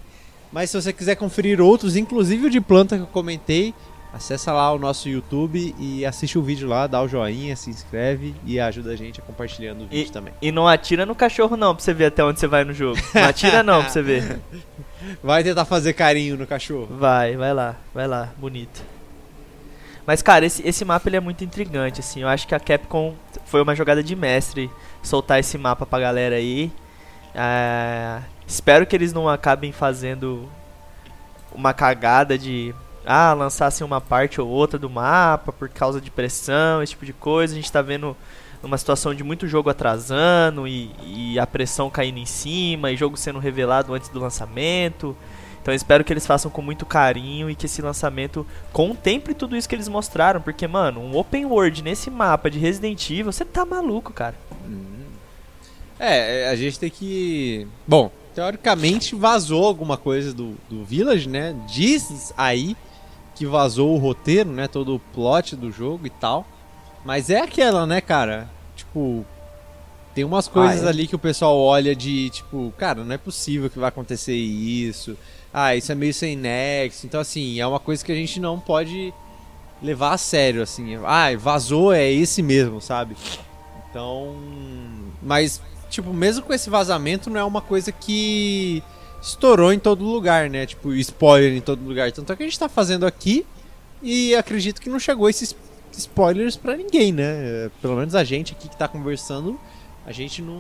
[0.52, 3.74] Mas se você quiser conferir outros, inclusive o de planta que eu comentei,
[4.14, 8.36] acessa lá o nosso YouTube e assiste o vídeo lá, dá o joinha, se inscreve
[8.46, 10.34] e ajuda a gente a compartilhando o vídeo também.
[10.42, 13.00] E não atira no cachorro não, pra você ver até onde você vai no jogo.
[13.14, 14.40] Não atira não, pra você ver.
[15.24, 16.88] Vai tentar fazer carinho no cachorro.
[16.92, 18.84] Vai, vai lá, vai lá, bonito.
[20.06, 22.22] Mas, cara, esse, esse mapa ele é muito intrigante, assim.
[22.22, 24.70] Eu acho que a Capcom foi uma jogada de mestre
[25.02, 26.72] soltar esse mapa pra galera aí.
[27.34, 30.50] É, espero que eles não acabem fazendo
[31.54, 32.74] uma cagada de
[33.06, 37.14] ah, lançassem uma parte ou outra do mapa por causa de pressão, esse tipo de
[37.14, 37.54] coisa.
[37.54, 38.16] A gente tá vendo
[38.64, 43.18] uma situação de muito jogo atrasando e, e a pressão caindo em cima e jogo
[43.18, 45.16] sendo revelado antes do lançamento.
[45.62, 49.70] Então espero que eles façam com muito carinho e que esse lançamento contemple tudo isso
[49.70, 53.64] que eles mostraram, porque mano, um open world nesse mapa de Resident Evil, você tá
[53.64, 54.36] maluco, cara.
[56.00, 57.68] É, a gente tem que.
[57.88, 61.56] Bom, teoricamente vazou alguma coisa do, do Village, né?
[61.68, 62.76] Diz aí
[63.36, 64.68] que vazou o roteiro, né?
[64.68, 66.46] Todo o plot do jogo e tal.
[67.04, 68.50] Mas é aquela, né, cara?
[68.76, 69.26] Tipo,
[70.14, 70.90] tem umas coisas Ah, é?
[70.90, 75.18] ali que o pessoal olha de tipo, cara, não é possível que vai acontecer isso.
[75.54, 77.06] Ah, isso é meio sem nexo.
[77.06, 79.14] Então, assim, é uma coisa que a gente não pode
[79.82, 80.96] levar a sério, assim.
[81.04, 83.16] Ah, vazou, é esse mesmo, sabe?
[83.90, 84.36] Então.
[85.22, 88.82] Mas, tipo, mesmo com esse vazamento, não é uma coisa que
[89.22, 90.66] estourou em todo lugar, né?
[90.66, 92.12] Tipo, spoiler em todo lugar.
[92.12, 93.46] Tanto é que a gente tá fazendo aqui
[94.02, 95.56] e acredito que não chegou esses
[95.96, 97.70] spoilers pra ninguém, né?
[97.82, 99.60] Pelo menos a gente aqui que tá conversando,
[100.06, 100.60] a gente não.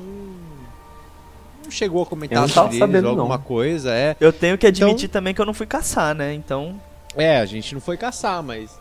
[1.63, 3.43] Não chegou a comentar sobre eles alguma não.
[3.43, 4.15] coisa, é.
[4.19, 6.33] Eu tenho que admitir Então- também que eu não fui caçar, né?
[6.33, 6.79] Então,
[7.15, 8.71] É, a gente não foi caçar, mas.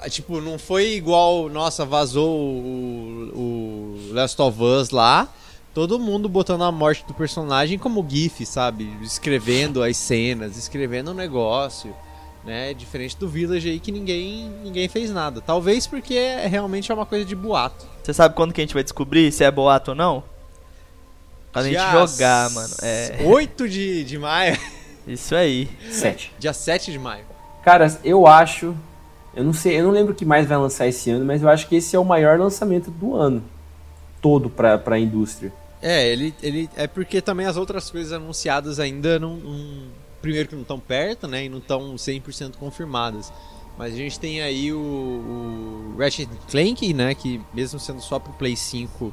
[0.00, 5.28] ah, Tipo, não foi igual, nossa, vazou o, o Last of Us lá.
[5.74, 8.94] Todo mundo botando a morte do personagem como GIF, sabe?
[9.00, 11.94] Escrevendo as cenas, escrevendo o negócio,
[12.44, 12.74] né?
[12.74, 15.40] Diferente do Village aí que ninguém, ninguém fez nada.
[15.40, 17.86] Talvez porque é, realmente é uma coisa de boato.
[18.02, 20.22] você sabe quando que a gente vai descobrir se é boato ou não?
[21.52, 22.74] Quando a gente Dia jogar, mano.
[22.82, 24.58] É, 8 de, de maio.
[25.08, 25.70] isso aí.
[25.90, 26.32] Sete.
[26.38, 27.24] Dia 7 de maio.
[27.62, 28.76] Cara, eu acho.
[29.34, 31.48] Eu não sei, eu não lembro o que mais vai lançar esse ano, mas eu
[31.48, 33.42] acho que esse é o maior lançamento do ano.
[34.20, 35.52] Todo pra, pra indústria.
[35.82, 39.88] É, ele, ele é porque também as outras coisas anunciadas ainda não, não-
[40.20, 43.32] primeiro que não estão perto, né, e não estão 100% confirmadas.
[43.76, 48.32] Mas a gente tem aí o, o Ratchet Clank, né, que mesmo sendo só pro
[48.34, 49.12] Play 5,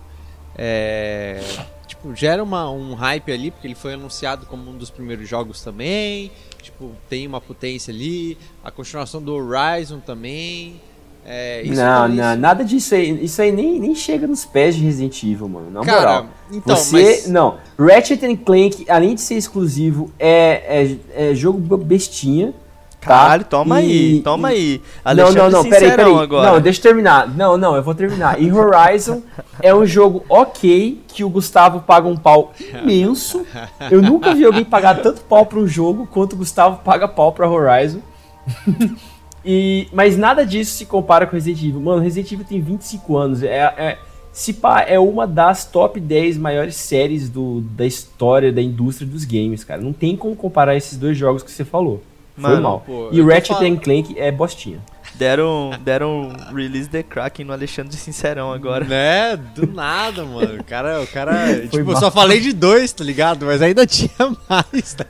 [0.55, 1.41] é,
[1.88, 5.62] tipo, gera uma, um hype ali, porque ele foi anunciado como um dos primeiros jogos
[5.62, 10.82] também, tipo, tem uma potência ali, a continuação do Horizon também.
[11.31, 13.23] É, isso não, não, nada disso aí.
[13.23, 15.69] Isso aí nem, nem chega nos pés de Resident Evil, mano.
[15.69, 16.25] Na Cara, moral.
[16.51, 16.95] então, Você.
[17.03, 22.51] mas- Não, Ratchet and Clank, além de ser exclusivo, é, é, é jogo bestinha.
[22.99, 23.07] Tá?
[23.07, 24.81] Caralho, toma E- aí, toma e- aí.
[25.05, 26.23] Não, Alexandre não, não, peraí, Sincerão peraí.
[26.23, 26.51] agora.
[26.51, 27.29] Não, deixa eu terminar.
[27.33, 28.41] Não, não, eu vou terminar.
[28.41, 29.21] E Horizon
[29.61, 33.45] é um jogo ok que o Gustavo paga um pau imenso.
[33.89, 37.31] Eu nunca vi alguém pagar tanto pau pra um jogo quanto o Gustavo paga pau
[37.31, 37.99] pra Horizon.
[39.45, 41.80] e, mas nada disso se compara com Resident Evil.
[41.82, 43.43] Mano, Resident Evil tem 25 anos.
[43.43, 43.97] É, é,
[44.32, 49.25] se pá, é uma das top 10 maiores séries do, da história da indústria dos
[49.25, 49.82] games, cara.
[49.82, 52.02] Não tem como comparar esses dois jogos que você falou.
[52.36, 52.84] Foi Mano, mal.
[52.86, 54.80] pô, e Ratchet falando- and Clank é bostinha.
[55.19, 58.86] Deram, deram release the Kraken no Alexandre Sincerão agora.
[58.86, 59.36] Né?
[59.36, 60.62] Do nada, mano.
[60.62, 61.97] O cara, o cara tipo, eu mal.
[61.97, 63.45] só falei de dois, tá ligado?
[63.45, 64.10] Mas ainda tinha
[64.47, 65.05] mais, tá?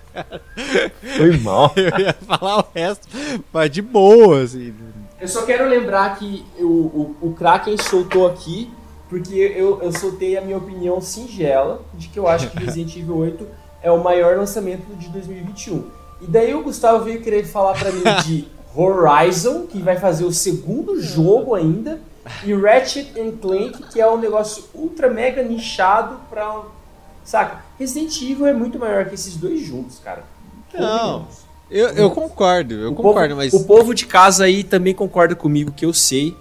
[1.16, 1.72] Foi mal.
[1.78, 3.08] Eu ia falar o resto,
[3.54, 4.74] mas de boa, assim.
[5.22, 8.72] Eu só quero lembrar que o, o, o Kraken soltou aqui,
[9.08, 13.18] porque eu, eu soltei a minha opinião singela de que eu acho que Resident Evil
[13.18, 13.48] 8
[13.84, 15.84] é o maior lançamento de 2021.
[16.22, 20.32] E daí o Gustavo veio querer falar pra mim de Horizon, que vai fazer o
[20.32, 22.00] segundo jogo ainda,
[22.44, 26.62] e Ratchet Clank, que é um negócio ultra mega nichado pra
[27.24, 27.64] Saca?
[27.78, 30.24] Resident Evil é muito maior que esses dois juntos, cara.
[30.74, 31.28] Não.
[31.70, 33.54] Eu, eu concordo, eu o concordo, povo, mas.
[33.54, 36.36] O povo de casa aí também concorda comigo que eu sei.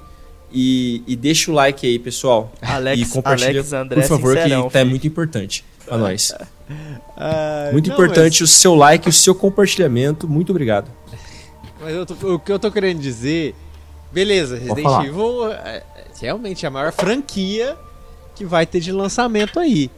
[0.50, 2.50] E, e deixa o like aí, pessoal.
[2.62, 4.90] Alex, e compartilha, Alex André por favor, Sincerão, que tá filho.
[4.90, 6.34] muito importante pra nós.
[7.16, 10.26] Ah, Muito não, importante o seu like, o seu compartilhamento.
[10.28, 10.90] Muito obrigado.
[11.80, 13.54] Mas, eu tô- o que eu tô querendo dizer.
[14.12, 14.86] Beleza, Resident.
[15.06, 15.84] Evil é, é
[16.20, 17.76] realmente a maior franquia
[18.34, 19.90] que vai ter de lançamento aí.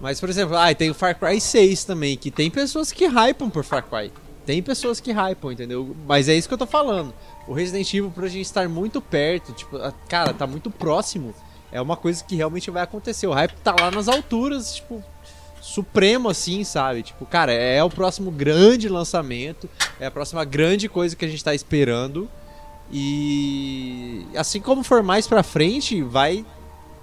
[0.00, 3.48] Mas, por exemplo, ah, tem o Far Cry 6 também, que tem pessoas que hypam
[3.48, 4.12] por Far Cry.
[4.44, 5.96] Tem pessoas que hypam, entendeu?
[6.06, 7.14] Mas é isso que eu tô falando.
[7.46, 11.34] O Resident Evil, pra gente estar muito perto, tipo, cara, tá muito próximo.
[11.72, 13.26] É uma coisa que realmente vai acontecer.
[13.26, 15.02] O hype tá lá nas alturas, tipo,
[15.64, 17.02] supremo, assim, sabe?
[17.02, 21.42] Tipo, cara, é o próximo grande lançamento, é a próxima grande coisa que a gente
[21.42, 22.28] tá esperando.
[22.92, 26.44] E assim como for mais pra frente, vai.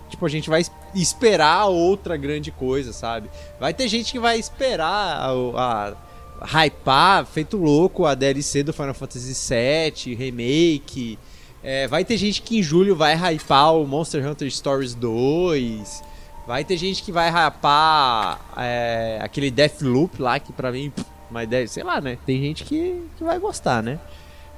[0.09, 3.29] Tipo, a gente vai es- esperar outra grande coisa, sabe?
[3.59, 5.93] Vai ter gente que vai esperar a,
[6.41, 11.17] a hypar, feito louco, a DLC do Final Fantasy VII, remake.
[11.63, 16.03] É, vai ter gente que em julho vai hypar o Monster Hunter Stories 2.
[16.47, 20.91] Vai ter gente que vai hypar é, aquele Deathloop lá, que pra mim,
[21.29, 22.17] mas deve, sei lá, né?
[22.25, 23.99] Tem gente que, que vai gostar, né?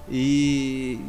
[0.10, 1.00] E,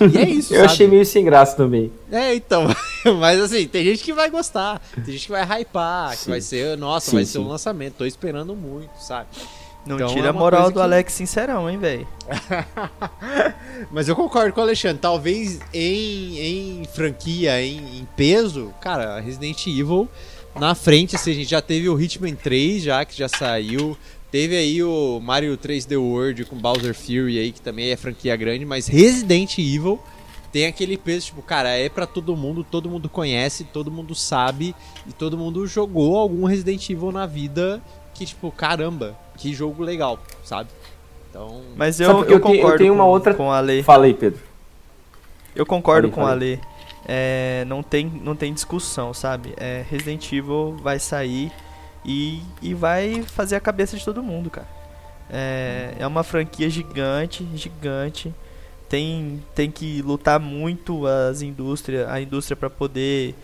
[0.00, 0.72] e, e é isso, Eu sabe?
[0.72, 1.92] achei meio sem graça também.
[2.10, 2.66] É, então.
[3.18, 4.80] Mas assim, tem gente que vai gostar.
[4.94, 6.30] Tem gente que vai hypar, que Sim.
[6.30, 7.38] vai ser, nossa, Sim, vai ser sim.
[7.40, 7.94] um lançamento.
[7.98, 9.28] Tô esperando muito, sabe?
[9.86, 12.06] Não Então tira é a moral do que- Alex Sincerão, hein, velho.
[13.90, 14.98] Mas eu concordo com o Alexandre.
[15.00, 20.08] Talvez em, em franquia, em, em peso, cara, Resident Evil
[20.58, 23.96] na frente, assim, a gente já teve o Hitman 3 já, que já saiu.
[24.30, 28.64] Teve aí o Mario 3D World com Bowser Fury aí, que também é franquia grande,
[28.64, 29.98] mas Resident Evil
[30.52, 34.74] tem aquele peso, tipo, cara, é pra todo mundo, todo mundo conhece, todo mundo sabe,
[35.08, 37.80] e todo mundo jogou algum Resident Evil na vida
[38.20, 40.68] que, tipo, caramba, que jogo legal, sabe?
[41.30, 41.62] Então.
[41.74, 43.82] Mas Sabe, eu, eu eu, tenho- eu concordo tenho uma com, outra- com a lei.
[43.82, 44.40] Fala aí, Pedro.
[45.56, 46.54] Eu concordo Falei, com a falei.
[46.56, 46.60] Lê.
[47.08, 49.54] É, não, tem, não tem discussão, sabe?
[49.56, 51.50] É, Resident Evil vai sair
[52.04, 54.68] e, e vai fazer a cabeça de todo mundo, cara.
[55.30, 58.34] É, é uma franquia gigante, gigante.
[58.88, 63.34] Tem, tem que lutar muito as indústria, a indústria para poder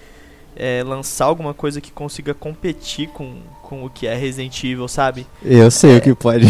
[0.56, 5.26] é, lançar alguma coisa que consiga competir com, com o que é Resident Evil, sabe?
[5.42, 6.46] Eu sei o que pode.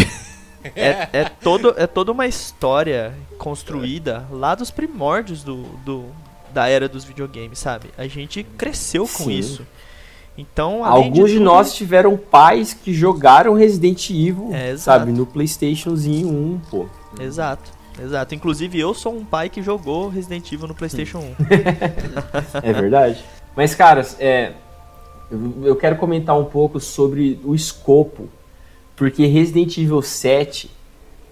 [0.74, 6.06] É, é, todo, é toda uma história construída lá dos primórdios do, do,
[6.52, 7.88] da era dos videogames, sabe?
[7.96, 9.32] A gente cresceu com Sim.
[9.38, 9.66] isso.
[10.38, 16.28] Então, Alguns de, tudo- nós tiveram pais que jogaram Resident Evil, É, sabe, no PlayStationzinho
[16.28, 16.86] 1, pô.
[17.18, 17.70] Exato,
[18.02, 18.34] exato.
[18.34, 21.22] Inclusive, eu sou um pai que jogou Resident Evil no PlayStation 1.
[22.62, 23.24] É verdade.
[23.56, 24.52] Mas, caras, é,
[25.30, 28.28] eu, eu quero comentar um pouco sobre o escopo.
[28.94, 30.70] Porque Resident Evil 7.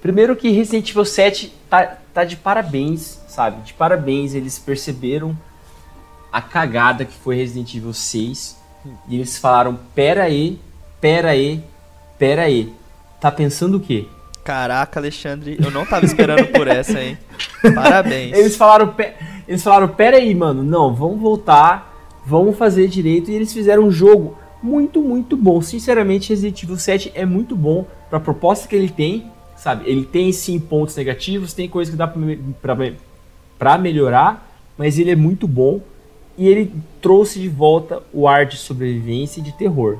[0.02, 3.62] Primeiro que Resident Evil 7 tá, tá de parabéns, sabe?
[3.62, 5.36] De parabéns, eles perceberam
[6.32, 8.56] a cagada que foi Resident Evil 6.
[9.08, 10.60] E eles falaram: pera aí,
[11.00, 11.62] pera aí,
[12.18, 12.72] pera aí.
[13.18, 14.06] Tá pensando o quê?
[14.44, 17.16] Caraca, Alexandre, eu não tava esperando por essa, hein?
[17.74, 18.36] Parabéns.
[18.36, 19.14] Eles falaram, "Pe-
[19.48, 21.93] eles falaram, pera aí, mano, não, vamos voltar,
[22.24, 23.30] vamos fazer direito.
[23.30, 25.60] E eles fizeram um jogo muito, muito bom.
[25.60, 29.88] Sinceramente, Resident Evil 7 é muito bom pra proposta que ele tem, sabe?
[29.88, 32.12] Ele tem sim pontos negativos, tem coisas que dá
[33.58, 35.80] pra melhorar, mas ele é muito bom.
[36.36, 39.98] E ele trouxe de volta o ar de sobrevivência e de terror.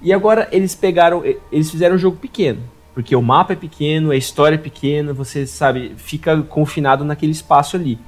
[0.00, 2.60] E agora eles pegaram, eles fizeram um jogo pequeno,
[2.92, 7.74] porque o mapa é pequeno, a história é pequena, você sabe, fica confinado naquele espaço
[7.74, 7.98] ali.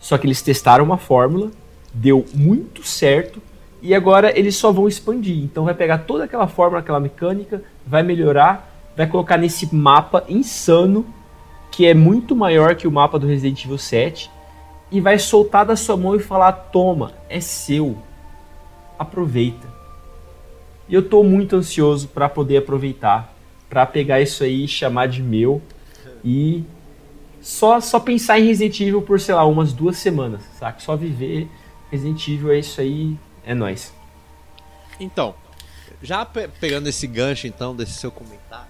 [0.00, 1.50] Só que eles testaram uma fórmula,
[1.94, 3.40] deu muito certo
[3.80, 5.38] e agora eles só vão expandir.
[5.44, 11.06] Então vai pegar toda aquela fórmula, aquela mecânica, vai melhorar, vai colocar nesse mapa insano
[11.70, 14.30] que é muito maior que o mapa do Resident Evil 7
[14.90, 17.96] e vai soltar da sua mão e falar: "Toma, é seu.
[18.98, 19.66] Aproveita".
[20.88, 23.34] E eu tô muito ansioso para poder aproveitar,
[23.68, 25.60] para pegar isso aí e chamar de meu
[26.24, 26.64] e
[27.40, 30.80] só só pensar em Resident Evil por, sei lá, umas duas semanas, saca?
[30.80, 31.48] Só viver
[31.94, 33.16] Resident Evil é isso aí,
[33.46, 33.92] é nóis.
[34.98, 35.32] Então,
[36.02, 38.66] já pe- pegando esse gancho então desse seu comentário,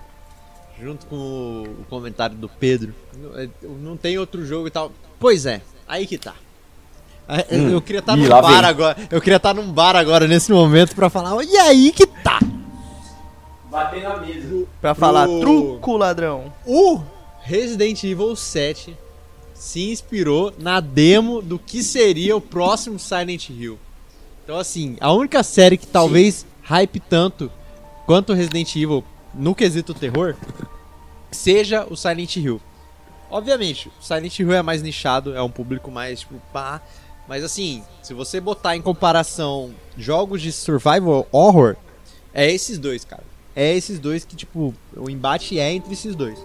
[0.79, 2.95] junto com o, comentário do Pedro,
[3.63, 4.93] não, tem outro jogo e tal.
[5.19, 6.35] Pois é, aí que tá.
[7.27, 8.65] É, eu- Hum, Eu queria estar ih, num bar vem.
[8.67, 8.97] agora.
[9.11, 12.39] Eu queria estar num bar agora nesse momento pra falar, e aí que tá.
[13.71, 14.67] Bater na mesa.
[14.83, 16.53] Pra falar truco, ladrão.
[16.67, 17.01] O
[17.41, 18.95] Resident Evil 7
[19.65, 23.79] se inspirou na demo do que seria o próximo Silent Hill.
[24.45, 27.51] Então, assim, a única série que talvez hype tanto
[28.05, 29.03] quanto Resident Evil
[29.33, 30.37] no quesito terror
[31.33, 32.61] seja o Silent Hill.
[33.31, 36.83] Obviamente, o Silent Hill é mais nichado, é um público mais tipo pá.
[37.27, 41.75] Mas assim, se você botar em comparação jogos de survival horror,
[42.35, 43.25] é esses dois, cara.
[43.57, 46.39] É esses dois que, tipo, o embate é entre esses dois.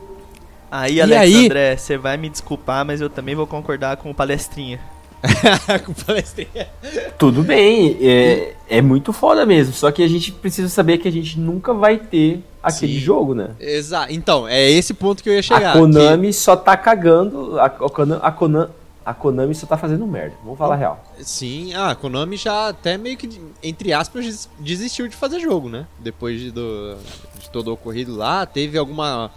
[0.72, 4.12] Aí, E Alex aí- André, você vai me desculpar, mas eu também vou concordar com
[4.12, 4.80] o palestrinha.
[5.86, 6.70] Com palestrinha.
[7.18, 9.74] Tudo bem, é, é muito foda mesmo.
[9.74, 13.00] Só que a gente precisa saber que a gente nunca vai ter aquele Sim.
[13.00, 13.50] jogo, né?
[13.60, 14.14] Exato.
[14.14, 15.72] Então, é esse ponto que eu ia chegar.
[15.72, 17.60] a Konami só tá cagando.
[17.60, 18.70] A, a, Konami, a, Konami,
[19.06, 20.36] a Konami só tá fazendo merda.
[20.42, 21.04] Vamos falar a real.
[21.18, 23.30] que- sim, ah, a Konami já até meio que,
[23.62, 25.86] entre aspas, des- desistiu de fazer jogo, né?
[26.00, 26.96] Depois de, do,
[27.42, 29.30] de todo o ocorrido lá, teve alguma.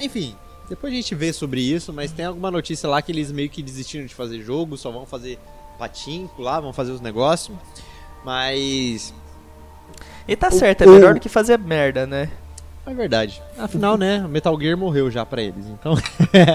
[0.00, 0.34] Enfim,
[0.68, 3.62] depois a gente vê sobre isso, mas tem alguma notícia lá que eles meio que
[3.62, 5.38] desistiram de fazer jogo, só vão fazer
[5.78, 7.56] patinco lá, vão fazer os negócios.
[8.24, 9.14] Mas.
[10.26, 12.30] E tá certo, é melhor do que fazer merda, né?
[12.86, 13.42] É verdade.
[13.58, 15.94] Afinal, né, Metal Gear morreu já pra eles, então.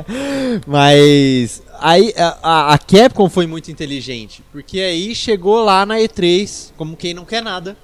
[0.66, 6.98] Mas aí a, a Capcom foi muito inteligente, porque aí chegou lá na E3, como
[6.98, 7.78] quem não quer nada,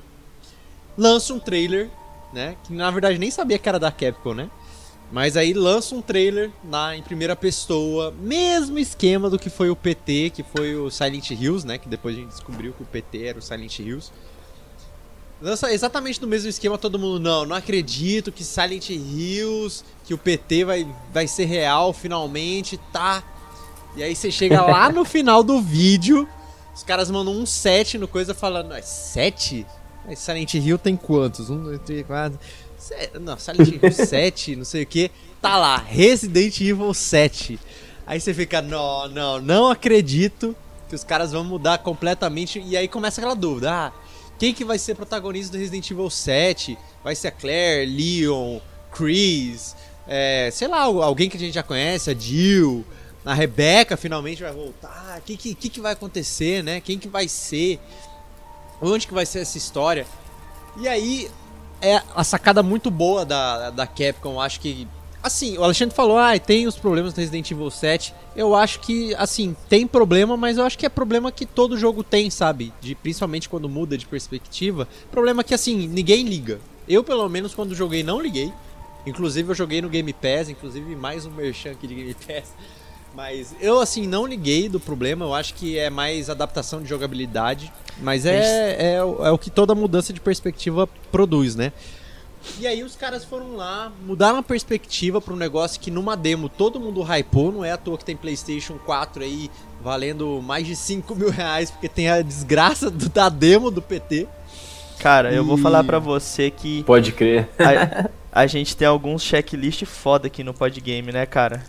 [0.97, 1.89] lança um trailer,
[2.33, 4.49] né, que na verdade nem sabia que era da Capcom, né?
[5.11, 9.75] Mas aí lança um trailer na em primeira pessoa, mesmo esquema do que foi o
[9.75, 13.25] PT, que foi o Silent Hills, né, que depois a gente descobriu que o PT
[13.25, 14.11] era o Silent Hills.
[15.41, 20.17] Lança exatamente no mesmo esquema, todo mundo, não, não acredito que Silent Hills, que o
[20.17, 23.23] PT vai, vai ser real finalmente, tá?
[23.95, 26.27] E aí você chega lá no final do vídeo,
[26.75, 29.65] os caras mandam um 7 no coisa falando, é 7?
[30.05, 31.49] Mas Silent Hill tem quantos?
[31.49, 32.39] 1, 2, 3, 4...
[33.19, 35.11] Não, Silent Hill 7, não sei o que.
[35.41, 37.59] Tá lá, Resident Evil 7.
[38.05, 40.55] Aí você fica, não, não, não acredito
[40.87, 42.59] que os caras vão mudar completamente.
[42.59, 43.91] E aí começa aquela dúvida, ah,
[44.37, 46.77] quem que vai ser protagonista do Resident Evil 7?
[47.03, 48.59] Vai ser a Claire, Leon,
[48.91, 49.75] Chris,
[50.07, 52.83] é, sei lá, alguém que a gente já conhece, a Jill,
[53.23, 55.19] a Rebecca finalmente vai voltar.
[55.19, 56.81] O que, que, que que vai acontecer, né?
[56.81, 57.79] Quem que vai ser?
[58.81, 60.07] Onde que vai ser essa história?
[60.77, 61.29] E aí,
[61.81, 64.87] é a sacada muito boa da, da Capcom, acho que...
[65.21, 68.13] Assim, o Alexandre falou, ah, tem os problemas do Resident Evil 7.
[68.37, 72.03] Eu acho que, assim, tem problema, mas eu acho que é problema que todo jogo
[72.03, 72.71] tem, sabe?
[72.79, 74.87] De, principalmente quando muda de perspectiva.
[75.11, 76.61] Problema que, assim, ninguém liga.
[76.87, 78.53] Eu, pelo menos, quando joguei, não liguei.
[79.05, 82.53] Inclusive, eu joguei no Game Pass, inclusive mais um merchan aqui de Game Pass.
[83.13, 85.25] Mas eu, assim, não liguei do problema.
[85.25, 87.71] Eu acho que é mais adaptação de jogabilidade.
[88.01, 91.71] Mas é, é, o- é o que toda mudança de perspectiva produz, né?
[92.57, 96.47] E aí os caras foram lá, mudaram a perspectiva para um negócio que numa demo
[96.47, 99.51] todo mundo hypou, não é à toa que tem Playstation 4 aí
[99.83, 104.25] valendo mais de 5 mil reais, porque tem a desgraça do- da demo do PT.
[104.99, 107.49] Cara, eu vou E- falar pra você que Pode crer.
[107.59, 108.09] a,
[108.43, 111.63] a gente tem alguns checklist foda aqui no Podgame, né, cara?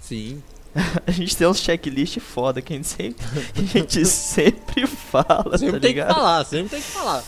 [0.00, 0.42] Sim.
[1.06, 5.56] A gente tem uns checklist foda que a gente sempre, que a gente sempre fala,
[5.58, 6.14] Sempre tá tem que ligado?
[6.14, 7.22] falar, sempre tem que falar.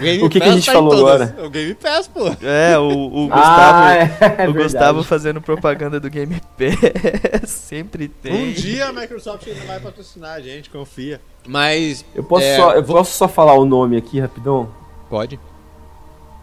[0.00, 1.28] Game O que que a gente tá falou todas.
[1.30, 1.46] agora?
[1.46, 2.26] O Game Pass, pô.
[2.42, 4.54] É, o, o Gustavo, Ah, é, é o.
[4.54, 8.48] Gustavo fazendo propaganda do Game Pass, sempre tem.
[8.50, 11.20] Um dia a Microsoft ainda vai patrocinar a gente, confia.
[11.46, 12.04] Mas.
[12.14, 14.70] Eu posso, É, só, eu vou- posso só falar o nome aqui rapidão?
[15.10, 15.38] Pode.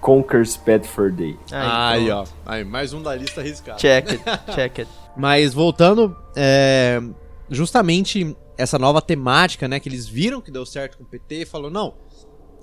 [0.07, 1.37] Conker's Bad Fur Day.
[1.51, 2.29] Aí, pronto.
[2.45, 2.49] ó.
[2.49, 3.77] Aí, mais um da lista arriscada.
[3.77, 4.23] Check it,
[4.55, 4.91] check it.
[5.17, 7.01] Mas voltando, é,
[7.49, 11.45] justamente essa nova temática, né, que eles viram que deu certo com o PT e
[11.45, 11.93] falou, não,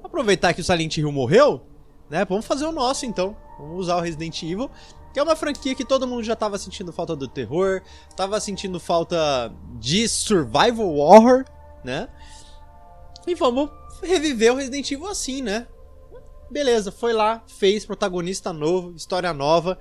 [0.03, 1.61] aproveitar que o Silent Hill morreu,
[2.09, 3.37] né, vamos fazer o nosso então.
[3.59, 4.71] Vamos usar o Resident Evil,
[5.13, 7.83] que é uma franquia que todo mundo já tava sentindo falta do terror,
[8.17, 11.45] tava sentindo falta de survival horror,
[11.85, 12.09] né?
[13.27, 13.69] E vamos
[14.03, 15.67] reviver o Resident Evil assim, né?
[16.55, 19.77] Beleza, foi lá, fez protagonista novo, história nova.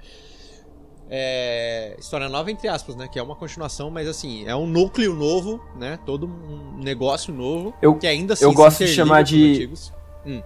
[1.07, 3.07] É, história nova entre aspas, né?
[3.07, 5.99] Que é uma continuação, mas assim, é um núcleo novo, né?
[6.03, 7.75] Todo um negócio novo.
[7.79, 9.93] Eu- que ainda assim eu se gosto de chamar de- antigos.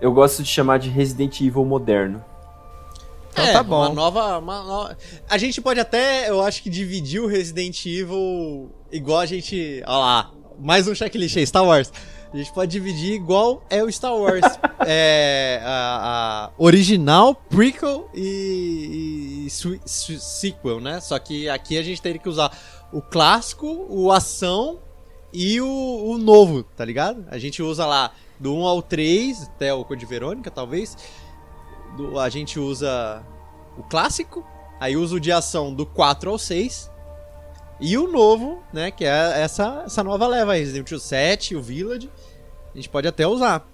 [0.01, 2.21] Eu gosto de chamar de Resident Evil moderno.
[3.31, 3.77] Então é, tá bom.
[3.85, 4.97] Uma nova, uma nova-
[5.29, 9.81] A gente pode até, eu acho que dividir o Resident Evil igual a gente.
[9.87, 11.89] Olha lá, mais um checklist aí, Star Wars.
[12.33, 14.41] A gente pode dividir igual é o Star Wars.
[14.85, 20.99] é, a, a original, prequel e, e su- su- sequel, né?
[20.99, 22.51] Só que aqui a gente teria que usar
[22.91, 24.79] o clássico, o ação
[25.33, 27.25] e o, o novo, tá ligado?
[27.29, 30.97] A gente usa lá do 1 ao 3, até o Code Verônica, talvez.
[31.95, 33.23] Do- a gente usa
[33.77, 34.45] o clássico,
[34.79, 36.91] aí usa o de ação do 4 ao 6.
[37.79, 41.61] E o novo, né, que é essa, essa nova leva aí, Resident Evil 7, o
[41.61, 42.09] Village.
[42.73, 43.67] A gente pode até usar.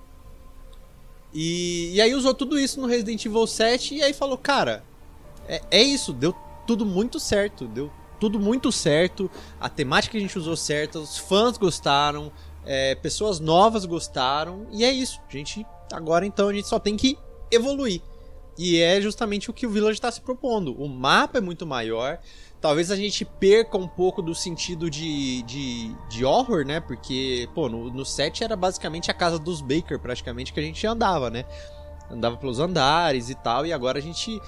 [1.34, 4.84] E, e aí usou tudo isso no Resident Evil 7 e aí falou, cara,
[5.48, 6.36] é, é isso, deu
[6.68, 9.30] tudo muito certo, deu tudo muito certo,
[9.60, 12.32] a temática que a gente usou certa, os fãs gostaram,
[12.66, 15.20] é, pessoas novas gostaram, e é isso.
[15.28, 17.18] A gente, agora então, a gente só tem que
[17.52, 18.02] evoluir.
[18.58, 20.80] E é justamente o que o Village está se propondo.
[20.80, 22.20] O mapa é muito maior.
[22.64, 26.80] Talvez a gente perca um pouco do sentido de, de, de horror, né?
[26.80, 30.88] Porque, pô, no, no set era basicamente a casa dos Baker, praticamente, que a gente
[30.88, 31.44] andava, né?
[32.10, 34.40] Andava pelos andares e tal, e agora a gente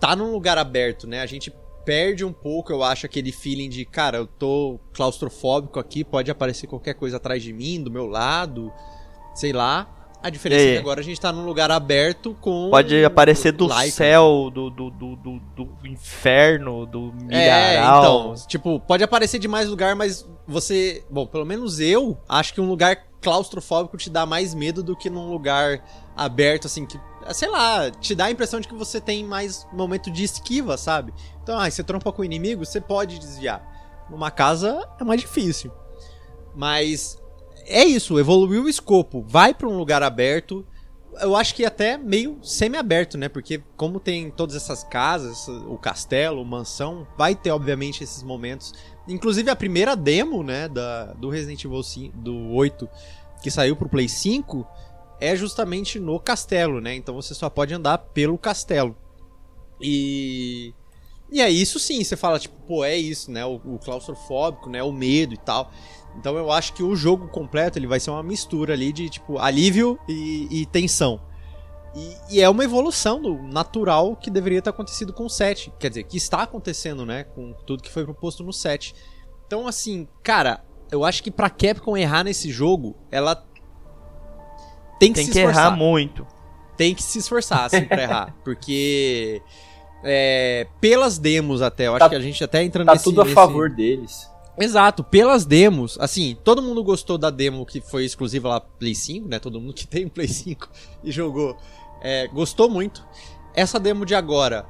[0.00, 1.20] tá num lugar aberto, né?
[1.20, 1.52] A gente
[1.84, 6.66] perde um pouco, eu acho, aquele feeling de, cara, eu tô claustrofóbico aqui, pode aparecer
[6.66, 8.72] qualquer coisa atrás de mim, do meu lado,
[9.34, 9.94] sei lá.
[10.26, 12.68] A diferença é que agora a gente tá num lugar aberto com.
[12.68, 13.92] Pode aparecer do like.
[13.92, 18.32] céu, do, do, do, do, do inferno, do milharal.
[18.32, 21.04] É, então, tipo, pode aparecer de mais lugar, mas você.
[21.08, 25.08] Bom, pelo menos eu acho que um lugar claustrofóbico te dá mais medo do que
[25.08, 25.80] num lugar
[26.16, 26.98] aberto, assim, que
[27.32, 31.14] sei lá, te dá a impressão de que você tem mais momento de esquiva, sabe?
[31.40, 33.62] Então, ah, você trompa com o inimigo, você pode desviar.
[34.10, 35.70] Numa casa é mais difícil.
[36.52, 37.16] Mas
[37.66, 40.66] é isso, evoluiu o escopo, vai para um lugar aberto.
[41.20, 43.28] Eu acho que até meio semi-aberto, né?
[43.28, 48.72] Porque como tem todas essas casas, o castelo, mansão, vai ter obviamente esses momentos.
[49.08, 52.88] Inclusive a primeira demo, né, da, do Resident Evil 5, do 8,
[53.42, 54.66] que saiu pro Play 5,
[55.20, 56.94] é justamente no castelo, né?
[56.94, 58.96] Então você só pode andar pelo castelo.
[59.80, 60.74] E.
[61.30, 63.44] E é isso sim, você fala, tipo, pô, é isso, né?
[63.44, 64.82] O, o claustrofóbico, né?
[64.82, 65.72] O medo e tal.
[66.18, 69.38] Então eu acho que o jogo completo ele vai ser uma mistura ali de, tipo,
[69.38, 71.20] alívio e, e tensão.
[71.94, 75.72] E, e, é uma evolução do natural que deveria ter acontecido com o 7.
[75.78, 77.24] Quer dizer, que está acontecendo, né?
[77.24, 78.94] Com tudo que foi proposto no 7.
[79.46, 83.34] Então, assim, cara, eu acho que pra Capcom errar nesse jogo, ela
[84.98, 85.66] tem que tem se que esforçar.
[85.68, 86.26] errar muito.
[86.76, 88.34] Tem que se esforçar, assim, pra errar.
[88.44, 89.40] Porque.
[90.04, 93.04] É, pelas demos até, eu acho Tá- que a gente até entra Tá nesse.
[93.04, 94.30] tudo a nesse- favor deles.
[94.58, 99.28] Exato, pelas demos, assim, todo mundo gostou da demo que foi exclusiva lá Play 5,
[99.28, 99.38] né?
[99.38, 100.68] Todo mundo que tem Play 5
[101.04, 101.56] e jogou,
[102.00, 103.06] é, gostou muito.
[103.54, 104.66] Essa demo de agora,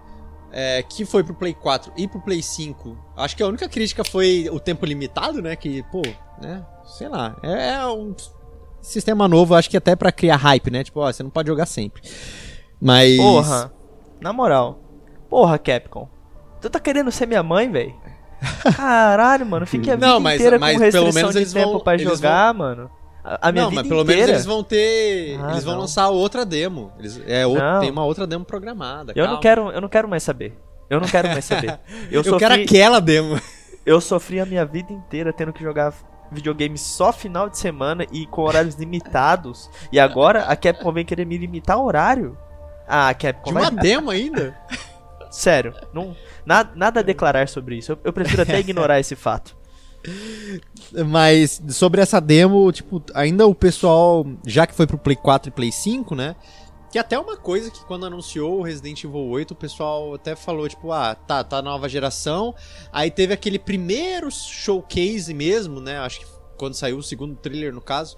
[0.50, 4.02] é, que foi pro Play 4 e pro Play 5, acho que a única crítica
[4.04, 5.54] foi o tempo limitado, né?
[5.54, 6.02] Que, pô,
[6.40, 6.64] né?
[6.84, 8.14] Sei lá, é, é um
[8.80, 10.82] sistema novo, acho que até pra criar hype, né?
[10.82, 12.02] Tipo, ó, você não pode jogar sempre.
[12.80, 13.16] Mas.
[13.16, 13.72] Porra,
[14.20, 14.80] na moral.
[15.28, 16.08] Porra, Capcom.
[16.60, 17.94] Tu tá querendo ser minha mãe, velho?
[18.76, 19.66] Caralho, mano.
[19.66, 21.80] Fiquei a vida Não, mas- inteira mas com pelo restrição menos de eles tempo vão-
[21.80, 22.90] pra jogar, mano.
[23.24, 24.20] A, a minha não, vida mas pelo inteira.
[24.20, 25.38] menos eles vão ter.
[25.42, 25.80] Ah, eles vão não.
[25.80, 26.92] lançar outra demo.
[26.98, 27.80] Eles, é, outro- Não.
[27.80, 29.12] tem uma outra demo programada.
[29.16, 29.32] Eu calma.
[29.34, 30.56] não quero, eu não quero mais saber.
[30.88, 31.80] Eu não quero mais saber.
[32.10, 33.40] Eu, Eu, sofri, quero aquela demo.
[33.84, 35.92] eu sofri a minha vida inteira tendo que jogar
[36.30, 39.68] videogame só final de semana e com horários limitados.
[39.92, 42.38] E agora a Capcom vem querer me limitar horário?
[42.86, 44.56] Ah, Capcom, De vai- uma demo ainda?
[45.36, 47.92] sério, não, nada, nada a declarar sobre isso.
[47.92, 49.56] Eu, eu prefiro até ignorar esse fato.
[51.06, 55.52] Mas sobre essa demo, tipo, ainda o pessoal, já que foi pro Play 4 e
[55.52, 56.36] Play 5, né?
[56.90, 60.68] Que até uma coisa que quando anunciou o Resident Evil 8, o pessoal até falou,
[60.68, 62.54] tipo, ah, tá, tá nova geração.
[62.92, 65.98] Aí teve aquele primeiro showcase mesmo, né?
[65.98, 66.26] Acho que
[66.56, 68.16] quando saiu o segundo trailer, no caso.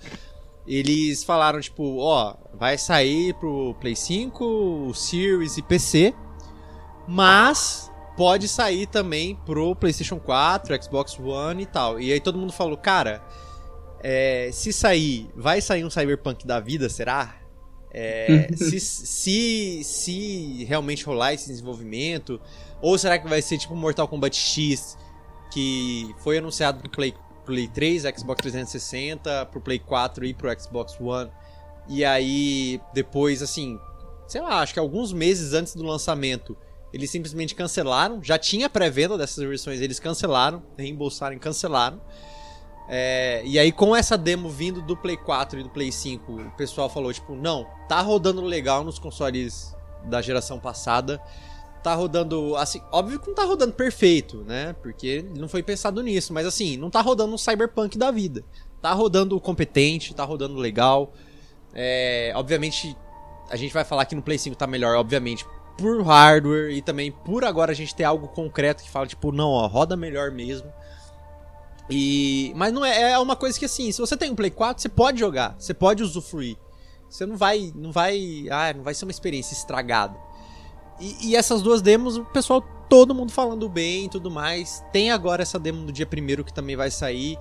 [0.67, 6.15] Eles falaram, tipo, ó, vai sair pro Play 5, o Series e PC.
[7.09, 11.99] Mas pode sair também pro PlayStation 4, Xbox One e tal.
[11.99, 13.25] E aí todo mundo falou, cara,
[14.01, 17.35] é, se sair, vai sair um Cyberpunk da vida, será?
[17.91, 22.39] É, se, se, se realmente rolar esse desenvolvimento,
[22.83, 24.99] ou será que vai ser tipo Mortal Kombat X,
[25.51, 27.15] que foi anunciado pro Play,
[27.47, 31.31] Play 3, Xbox 360, pro Play 4 e pro Xbox One,
[31.89, 33.81] e aí depois, assim,
[34.27, 36.55] sei lá, acho que alguns meses antes do lançamento,
[36.93, 38.23] eles simplesmente cancelaram.
[38.23, 42.01] Já tinha pré-venda dessas versões, eles cancelaram, reembolsaram e cancelaram.
[42.89, 46.51] É, e aí, com essa demo vindo do Play 4 e do Play 5, o
[46.53, 51.21] pessoal falou: tipo, não, tá rodando legal nos consoles da geração passada.
[51.83, 54.75] Tá rodando, assim, óbvio que não tá rodando perfeito, né?
[54.83, 58.43] Porque não foi pensado nisso, mas assim, não tá rodando um cyberpunk da vida.
[58.81, 61.13] Tá rodando competente, tá rodando legal.
[61.75, 62.97] É, obviamente,
[63.51, 65.47] a gente vai falar que no Play 5 tá melhor, obviamente,
[65.79, 69.51] por hardware e também por agora a gente ter algo concreto que fala, tipo, não,
[69.51, 70.71] ó, roda melhor mesmo.
[71.89, 74.83] E, mas não é, é uma coisa que assim, se você tem um Play 4,
[74.83, 76.57] você pode jogar, você pode usufruir.
[77.09, 80.15] Você não vai, não vai, ah, não vai ser uma experiência estragada.
[81.01, 84.85] E, e essas duas demos, o pessoal, todo mundo falando bem e tudo mais.
[84.93, 87.39] Tem agora essa demo no dia primeiro que também vai sair,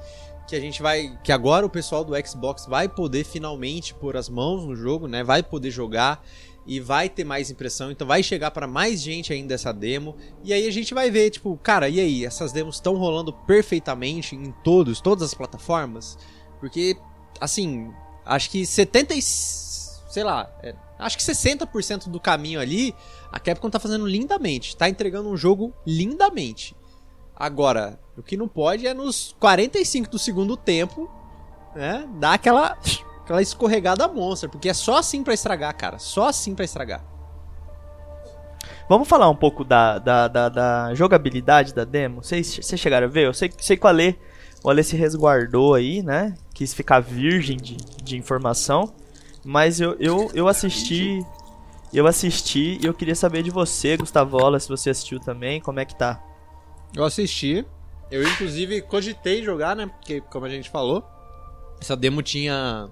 [0.48, 1.18] que a gente vai.
[1.24, 5.24] Que agora o pessoal do Xbox vai poder finalmente pôr as mãos no jogo, né?
[5.24, 6.24] Vai poder jogar
[6.68, 10.16] e vai ter mais impressão, então vai chegar para mais gente ainda essa demo.
[10.44, 14.36] E aí a gente vai ver, tipo, cara, e aí, essas demos estão rolando perfeitamente
[14.36, 16.18] em todos, todas as plataformas?
[16.60, 16.98] Porque
[17.40, 17.92] assim,
[18.26, 22.94] acho que 70 e, sei lá, é, acho que 60% do caminho ali
[23.32, 26.76] a Capcom tá fazendo lindamente, tá entregando um jogo lindamente.
[27.36, 31.10] Agora, o que não pode é nos 45 do segundo tempo,
[31.76, 32.78] né, dar aquela
[33.28, 36.00] aquela escorregada monstra, porque é só assim para estragar, cara.
[36.00, 37.04] Só assim para estragar.
[38.88, 42.24] Vamos falar um pouco da, da, da, da jogabilidade da demo?
[42.24, 43.26] Vocês, chegaram a ver?
[43.26, 44.18] Eu sei, sei que o Ale,
[44.64, 46.36] o Ale se resguardou aí, né?
[46.54, 48.94] Quis ficar virgem de, de informação.
[49.44, 51.20] Mas eu, eu, eu assisti.
[51.94, 55.86] Eu assisti e eu queria saber de você, Gustavola, se você assistiu também, como é
[55.86, 56.22] que tá?
[56.96, 57.66] Eu assisti.
[58.10, 59.88] Eu inclusive cogitei jogar, né?
[59.88, 61.04] Porque, como a gente falou,
[61.82, 62.90] essa demo tinha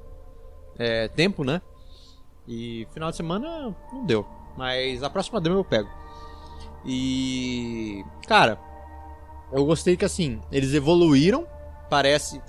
[0.77, 1.61] é, tempo, né?
[2.47, 4.25] E final de semana não deu.
[4.57, 5.89] Mas a próxima demo eu pego.
[6.85, 8.03] E.
[8.27, 8.59] Cara,
[9.51, 11.47] eu gostei que assim, eles evoluíram.
[11.89, 12.41] Parece.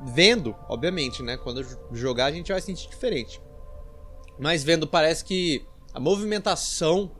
[0.00, 1.36] Vendo, obviamente, né?
[1.36, 3.40] Quando jogar a gente vai sentir diferente.
[4.38, 7.10] Mas vendo, parece que a movimentação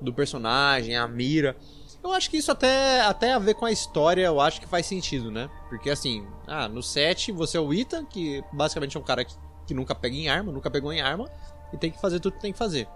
[0.00, 1.56] do personagem, a mira.
[2.02, 4.86] Eu acho que isso até, até a ver com a história, eu acho que faz
[4.86, 5.50] sentido, né?
[5.68, 9.34] Porque assim, ah, no 7 você é o Ethan, que basicamente é um cara que
[9.66, 11.30] que nunca pega em arma, nunca pegou em arma,
[11.72, 12.88] e tem que fazer tudo que tem que fazer.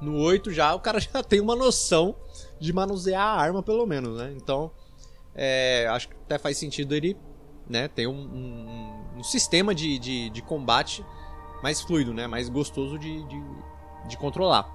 [0.00, 2.14] No 8 já, o cara já tem uma noção
[2.58, 4.32] de manusear a arma, pelo menos, né?
[4.36, 4.70] Então,
[5.34, 7.16] é, acho que até faz sentido ele
[7.68, 11.04] né, ter um, um, um sistema de, de, de, combate
[11.62, 12.26] mais fluido, né?
[12.26, 13.42] Mais gostoso de, de,
[14.08, 14.68] de controlar.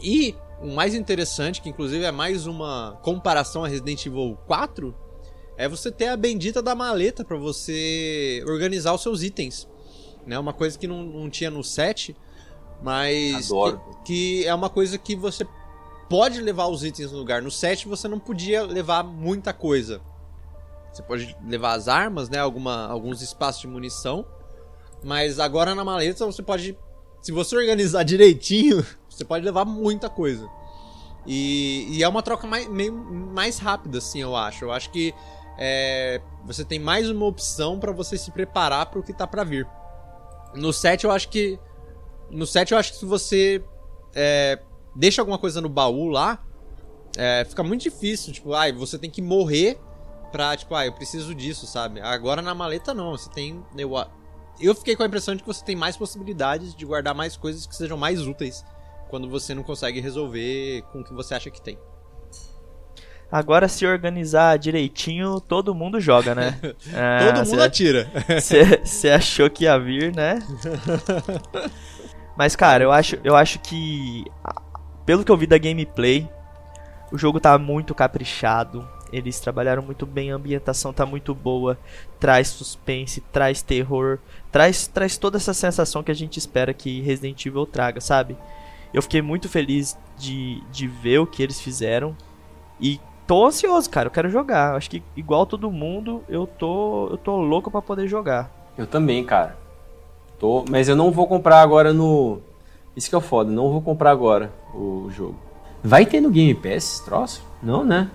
[0.00, 4.94] E o mais interessante, que inclusive é mais uma comparação a Resident Evil 4,
[5.56, 9.66] é você ter a bendita da maleta para você organizar os seus itens
[10.26, 10.38] né?
[10.38, 12.16] Uma coisa que não, não tinha no set,
[12.82, 13.48] mas.
[14.04, 15.46] Que, que é uma coisa que você
[16.08, 17.40] pode levar os itens no lugar.
[17.40, 20.00] No set você não podia levar muita coisa.
[20.92, 22.38] Você pode levar as armas, né?
[22.38, 24.24] Alguma, alguns espaços de munição.
[25.04, 26.76] Mas agora na maleta você pode.
[27.22, 30.48] Se você organizar direitinho, você pode levar muita coisa.
[31.26, 34.64] E, e é uma troca mais, meio, mais rápida, assim, eu acho.
[34.64, 35.12] Eu acho que
[35.58, 39.42] é, você tem mais uma opção para você se preparar para o que tá para
[39.42, 39.66] vir.
[40.56, 41.58] No 7 eu acho que.
[42.30, 43.62] No 7 eu acho que se você
[44.14, 44.58] é,
[44.94, 46.44] deixa alguma coisa no baú lá,
[47.16, 48.32] é, fica muito difícil.
[48.32, 49.78] Tipo, ah, você tem que morrer
[50.32, 52.00] pra, tipo, ah, eu preciso disso, sabe?
[52.00, 53.64] Agora na maleta não, você tem.
[53.76, 53.92] Eu,
[54.60, 57.66] eu fiquei com a impressão de que você tem mais possibilidades de guardar mais coisas
[57.66, 58.64] que sejam mais úteis
[59.08, 61.78] quando você não consegue resolver com o que você acha que tem.
[63.30, 66.58] Agora, se organizar direitinho, todo mundo joga, né?
[66.92, 68.10] É, todo mundo cê, atira.
[68.84, 70.38] Você achou que ia vir, né?
[72.36, 74.24] Mas, cara, eu acho, eu acho que,
[75.04, 76.28] pelo que eu vi da gameplay,
[77.10, 78.86] o jogo tá muito caprichado.
[79.12, 81.78] Eles trabalharam muito bem, a ambientação tá muito boa.
[82.20, 84.18] Traz suspense, traz terror,
[84.52, 88.36] traz, traz toda essa sensação que a gente espera que Resident Evil traga, sabe?
[88.92, 92.16] Eu fiquei muito feliz de, de ver o que eles fizeram.
[92.80, 94.06] E tô ansioso, cara.
[94.06, 94.74] Eu quero jogar.
[94.74, 98.50] Acho que igual todo mundo, eu tô, eu tô louco para poder jogar.
[98.76, 99.56] Eu também, cara.
[100.38, 102.40] Tô, mas eu não vou comprar agora no
[102.94, 105.36] Isso que é o foda, não vou comprar agora o jogo.
[105.82, 107.42] Vai ter no Game Pass esse troço?
[107.62, 108.10] Não, né?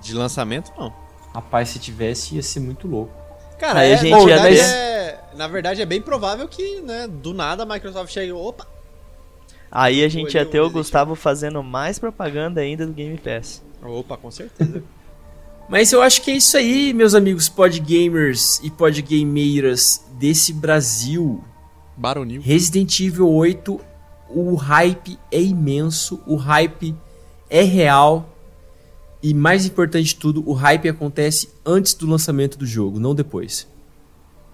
[0.00, 0.92] De lançamento não.
[1.34, 3.12] Rapaz, se tivesse ia ser muito louco.
[3.58, 7.06] Cara, Aí é, a gente ia verdade é, na verdade é bem provável que, né,
[7.08, 8.66] do nada a Microsoft chegue, opa.
[9.70, 13.62] Aí a gente ia ter o Gustavo fazendo mais propaganda ainda do Game Pass.
[13.82, 14.82] Opa, com certeza.
[15.68, 21.44] Mas eu acho que é isso aí, meus amigos podgamers e podgameiras desse Brasil.
[21.96, 22.42] Baronil.
[22.42, 23.80] Resident Evil 8,
[24.30, 26.92] o hype é imenso, o hype
[27.48, 28.36] é real.
[29.22, 33.68] E mais importante de tudo, o hype acontece antes do lançamento do jogo, não depois.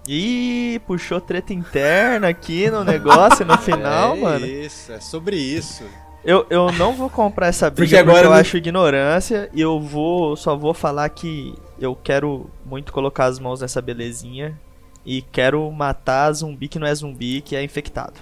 [0.09, 4.45] Ih, puxou treta interna aqui no negócio no final, é mano.
[4.45, 5.85] É isso, é sobre isso.
[6.27, 8.37] Eu, eu não vou comprar essa briga porque, agora porque eu não...
[8.41, 13.61] acho ignorância e eu vou só vou falar que eu quero muito colocar as mãos
[13.61, 14.59] nessa belezinha
[15.05, 18.15] e quero matar zumbi que não é zumbi, que é infectado.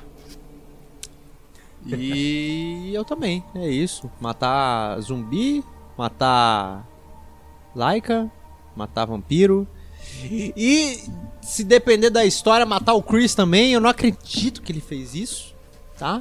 [1.86, 4.10] E eu também, é isso.
[4.20, 5.64] Matar zumbi,
[5.96, 6.86] matar
[7.74, 8.30] Laika,
[8.76, 9.66] matar vampiro.
[10.22, 11.04] E
[11.40, 13.72] se depender da história, matar o Chris também.
[13.72, 15.54] Eu não acredito que ele fez isso,
[15.98, 16.20] tá?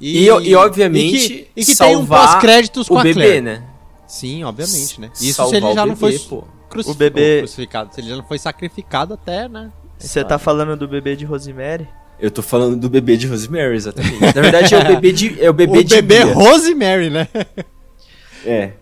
[0.00, 3.20] E, e, e obviamente, e que, e que tem um pós-créditos com o a bebê,
[3.20, 3.40] Claire.
[3.42, 3.62] né?
[4.06, 5.10] Sim, obviamente, né?
[5.20, 6.18] Isso se ele já não foi.
[6.18, 6.44] Pô.
[6.68, 7.94] crucificou, O bebê- crucificado.
[7.94, 9.70] Se ele já não foi sacrificado até, né?
[9.98, 11.86] Você tá falando do bebê de Rosemary?
[12.18, 14.20] Eu tô falando do bebê de Rosemary, exatamente.
[14.20, 15.42] Na verdade, é o bebê de.
[15.42, 16.34] É o bebê o de bebê Mia.
[16.34, 17.28] Rosemary, né?
[18.44, 18.72] É.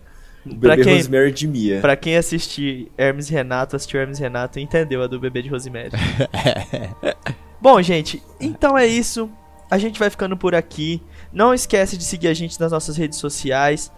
[0.45, 1.79] O Pra bebê quem- Rosemary de Mia.
[1.81, 5.91] Pra quem assistir Hermes Renato, assistiu Hermes e Renato, entendeu a do bebê de Rosemary.
[7.61, 9.29] Bom, gente, então é isso.
[9.69, 11.01] A gente vai ficando por aqui.
[11.31, 13.91] Não esquece de seguir a gente nas nossas redes sociais.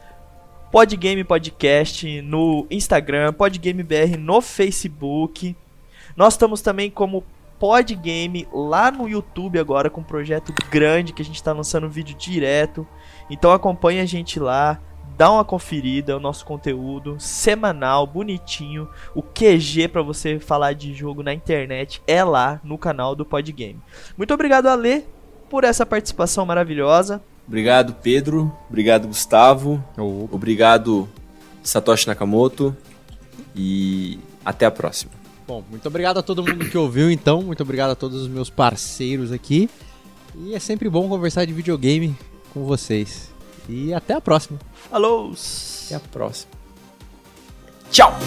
[0.69, 5.55] Podgame Podcast no Instagram, Podgame BR no Facebook.
[6.15, 7.23] Nós estamos também como
[7.57, 12.17] Podgame lá no YouTube agora com um projeto grande que a gente está lançando vídeo
[12.17, 12.85] direto.
[13.29, 14.81] Então acompanhe a gente lá,
[15.17, 18.89] dá uma conferida, o nosso conteúdo semanal, bonitinho.
[19.15, 23.79] O QG para você falar de jogo na internet é lá no canal do Podgame.
[24.17, 25.05] Muito obrigado Ale
[25.51, 27.21] por essa participação maravilhosa.
[27.45, 28.49] Obrigado, Pedro.
[28.69, 29.83] Obrigado, Gustavo.
[30.31, 31.09] Obrigado,
[31.61, 32.75] Satoshi Nakamoto.
[33.53, 35.11] E até a próxima.
[35.45, 37.41] Bom, muito obrigado a todo mundo que ouviu, então.
[37.41, 39.69] Muito obrigado a todos os meus parceiros aqui.
[40.37, 42.15] E é sempre bom conversar de videogame
[42.53, 43.29] com vocês.
[43.67, 44.57] E até a próxima.
[44.89, 45.33] Falou!
[45.85, 46.51] Até a próxima.
[47.91, 48.17] Tchau!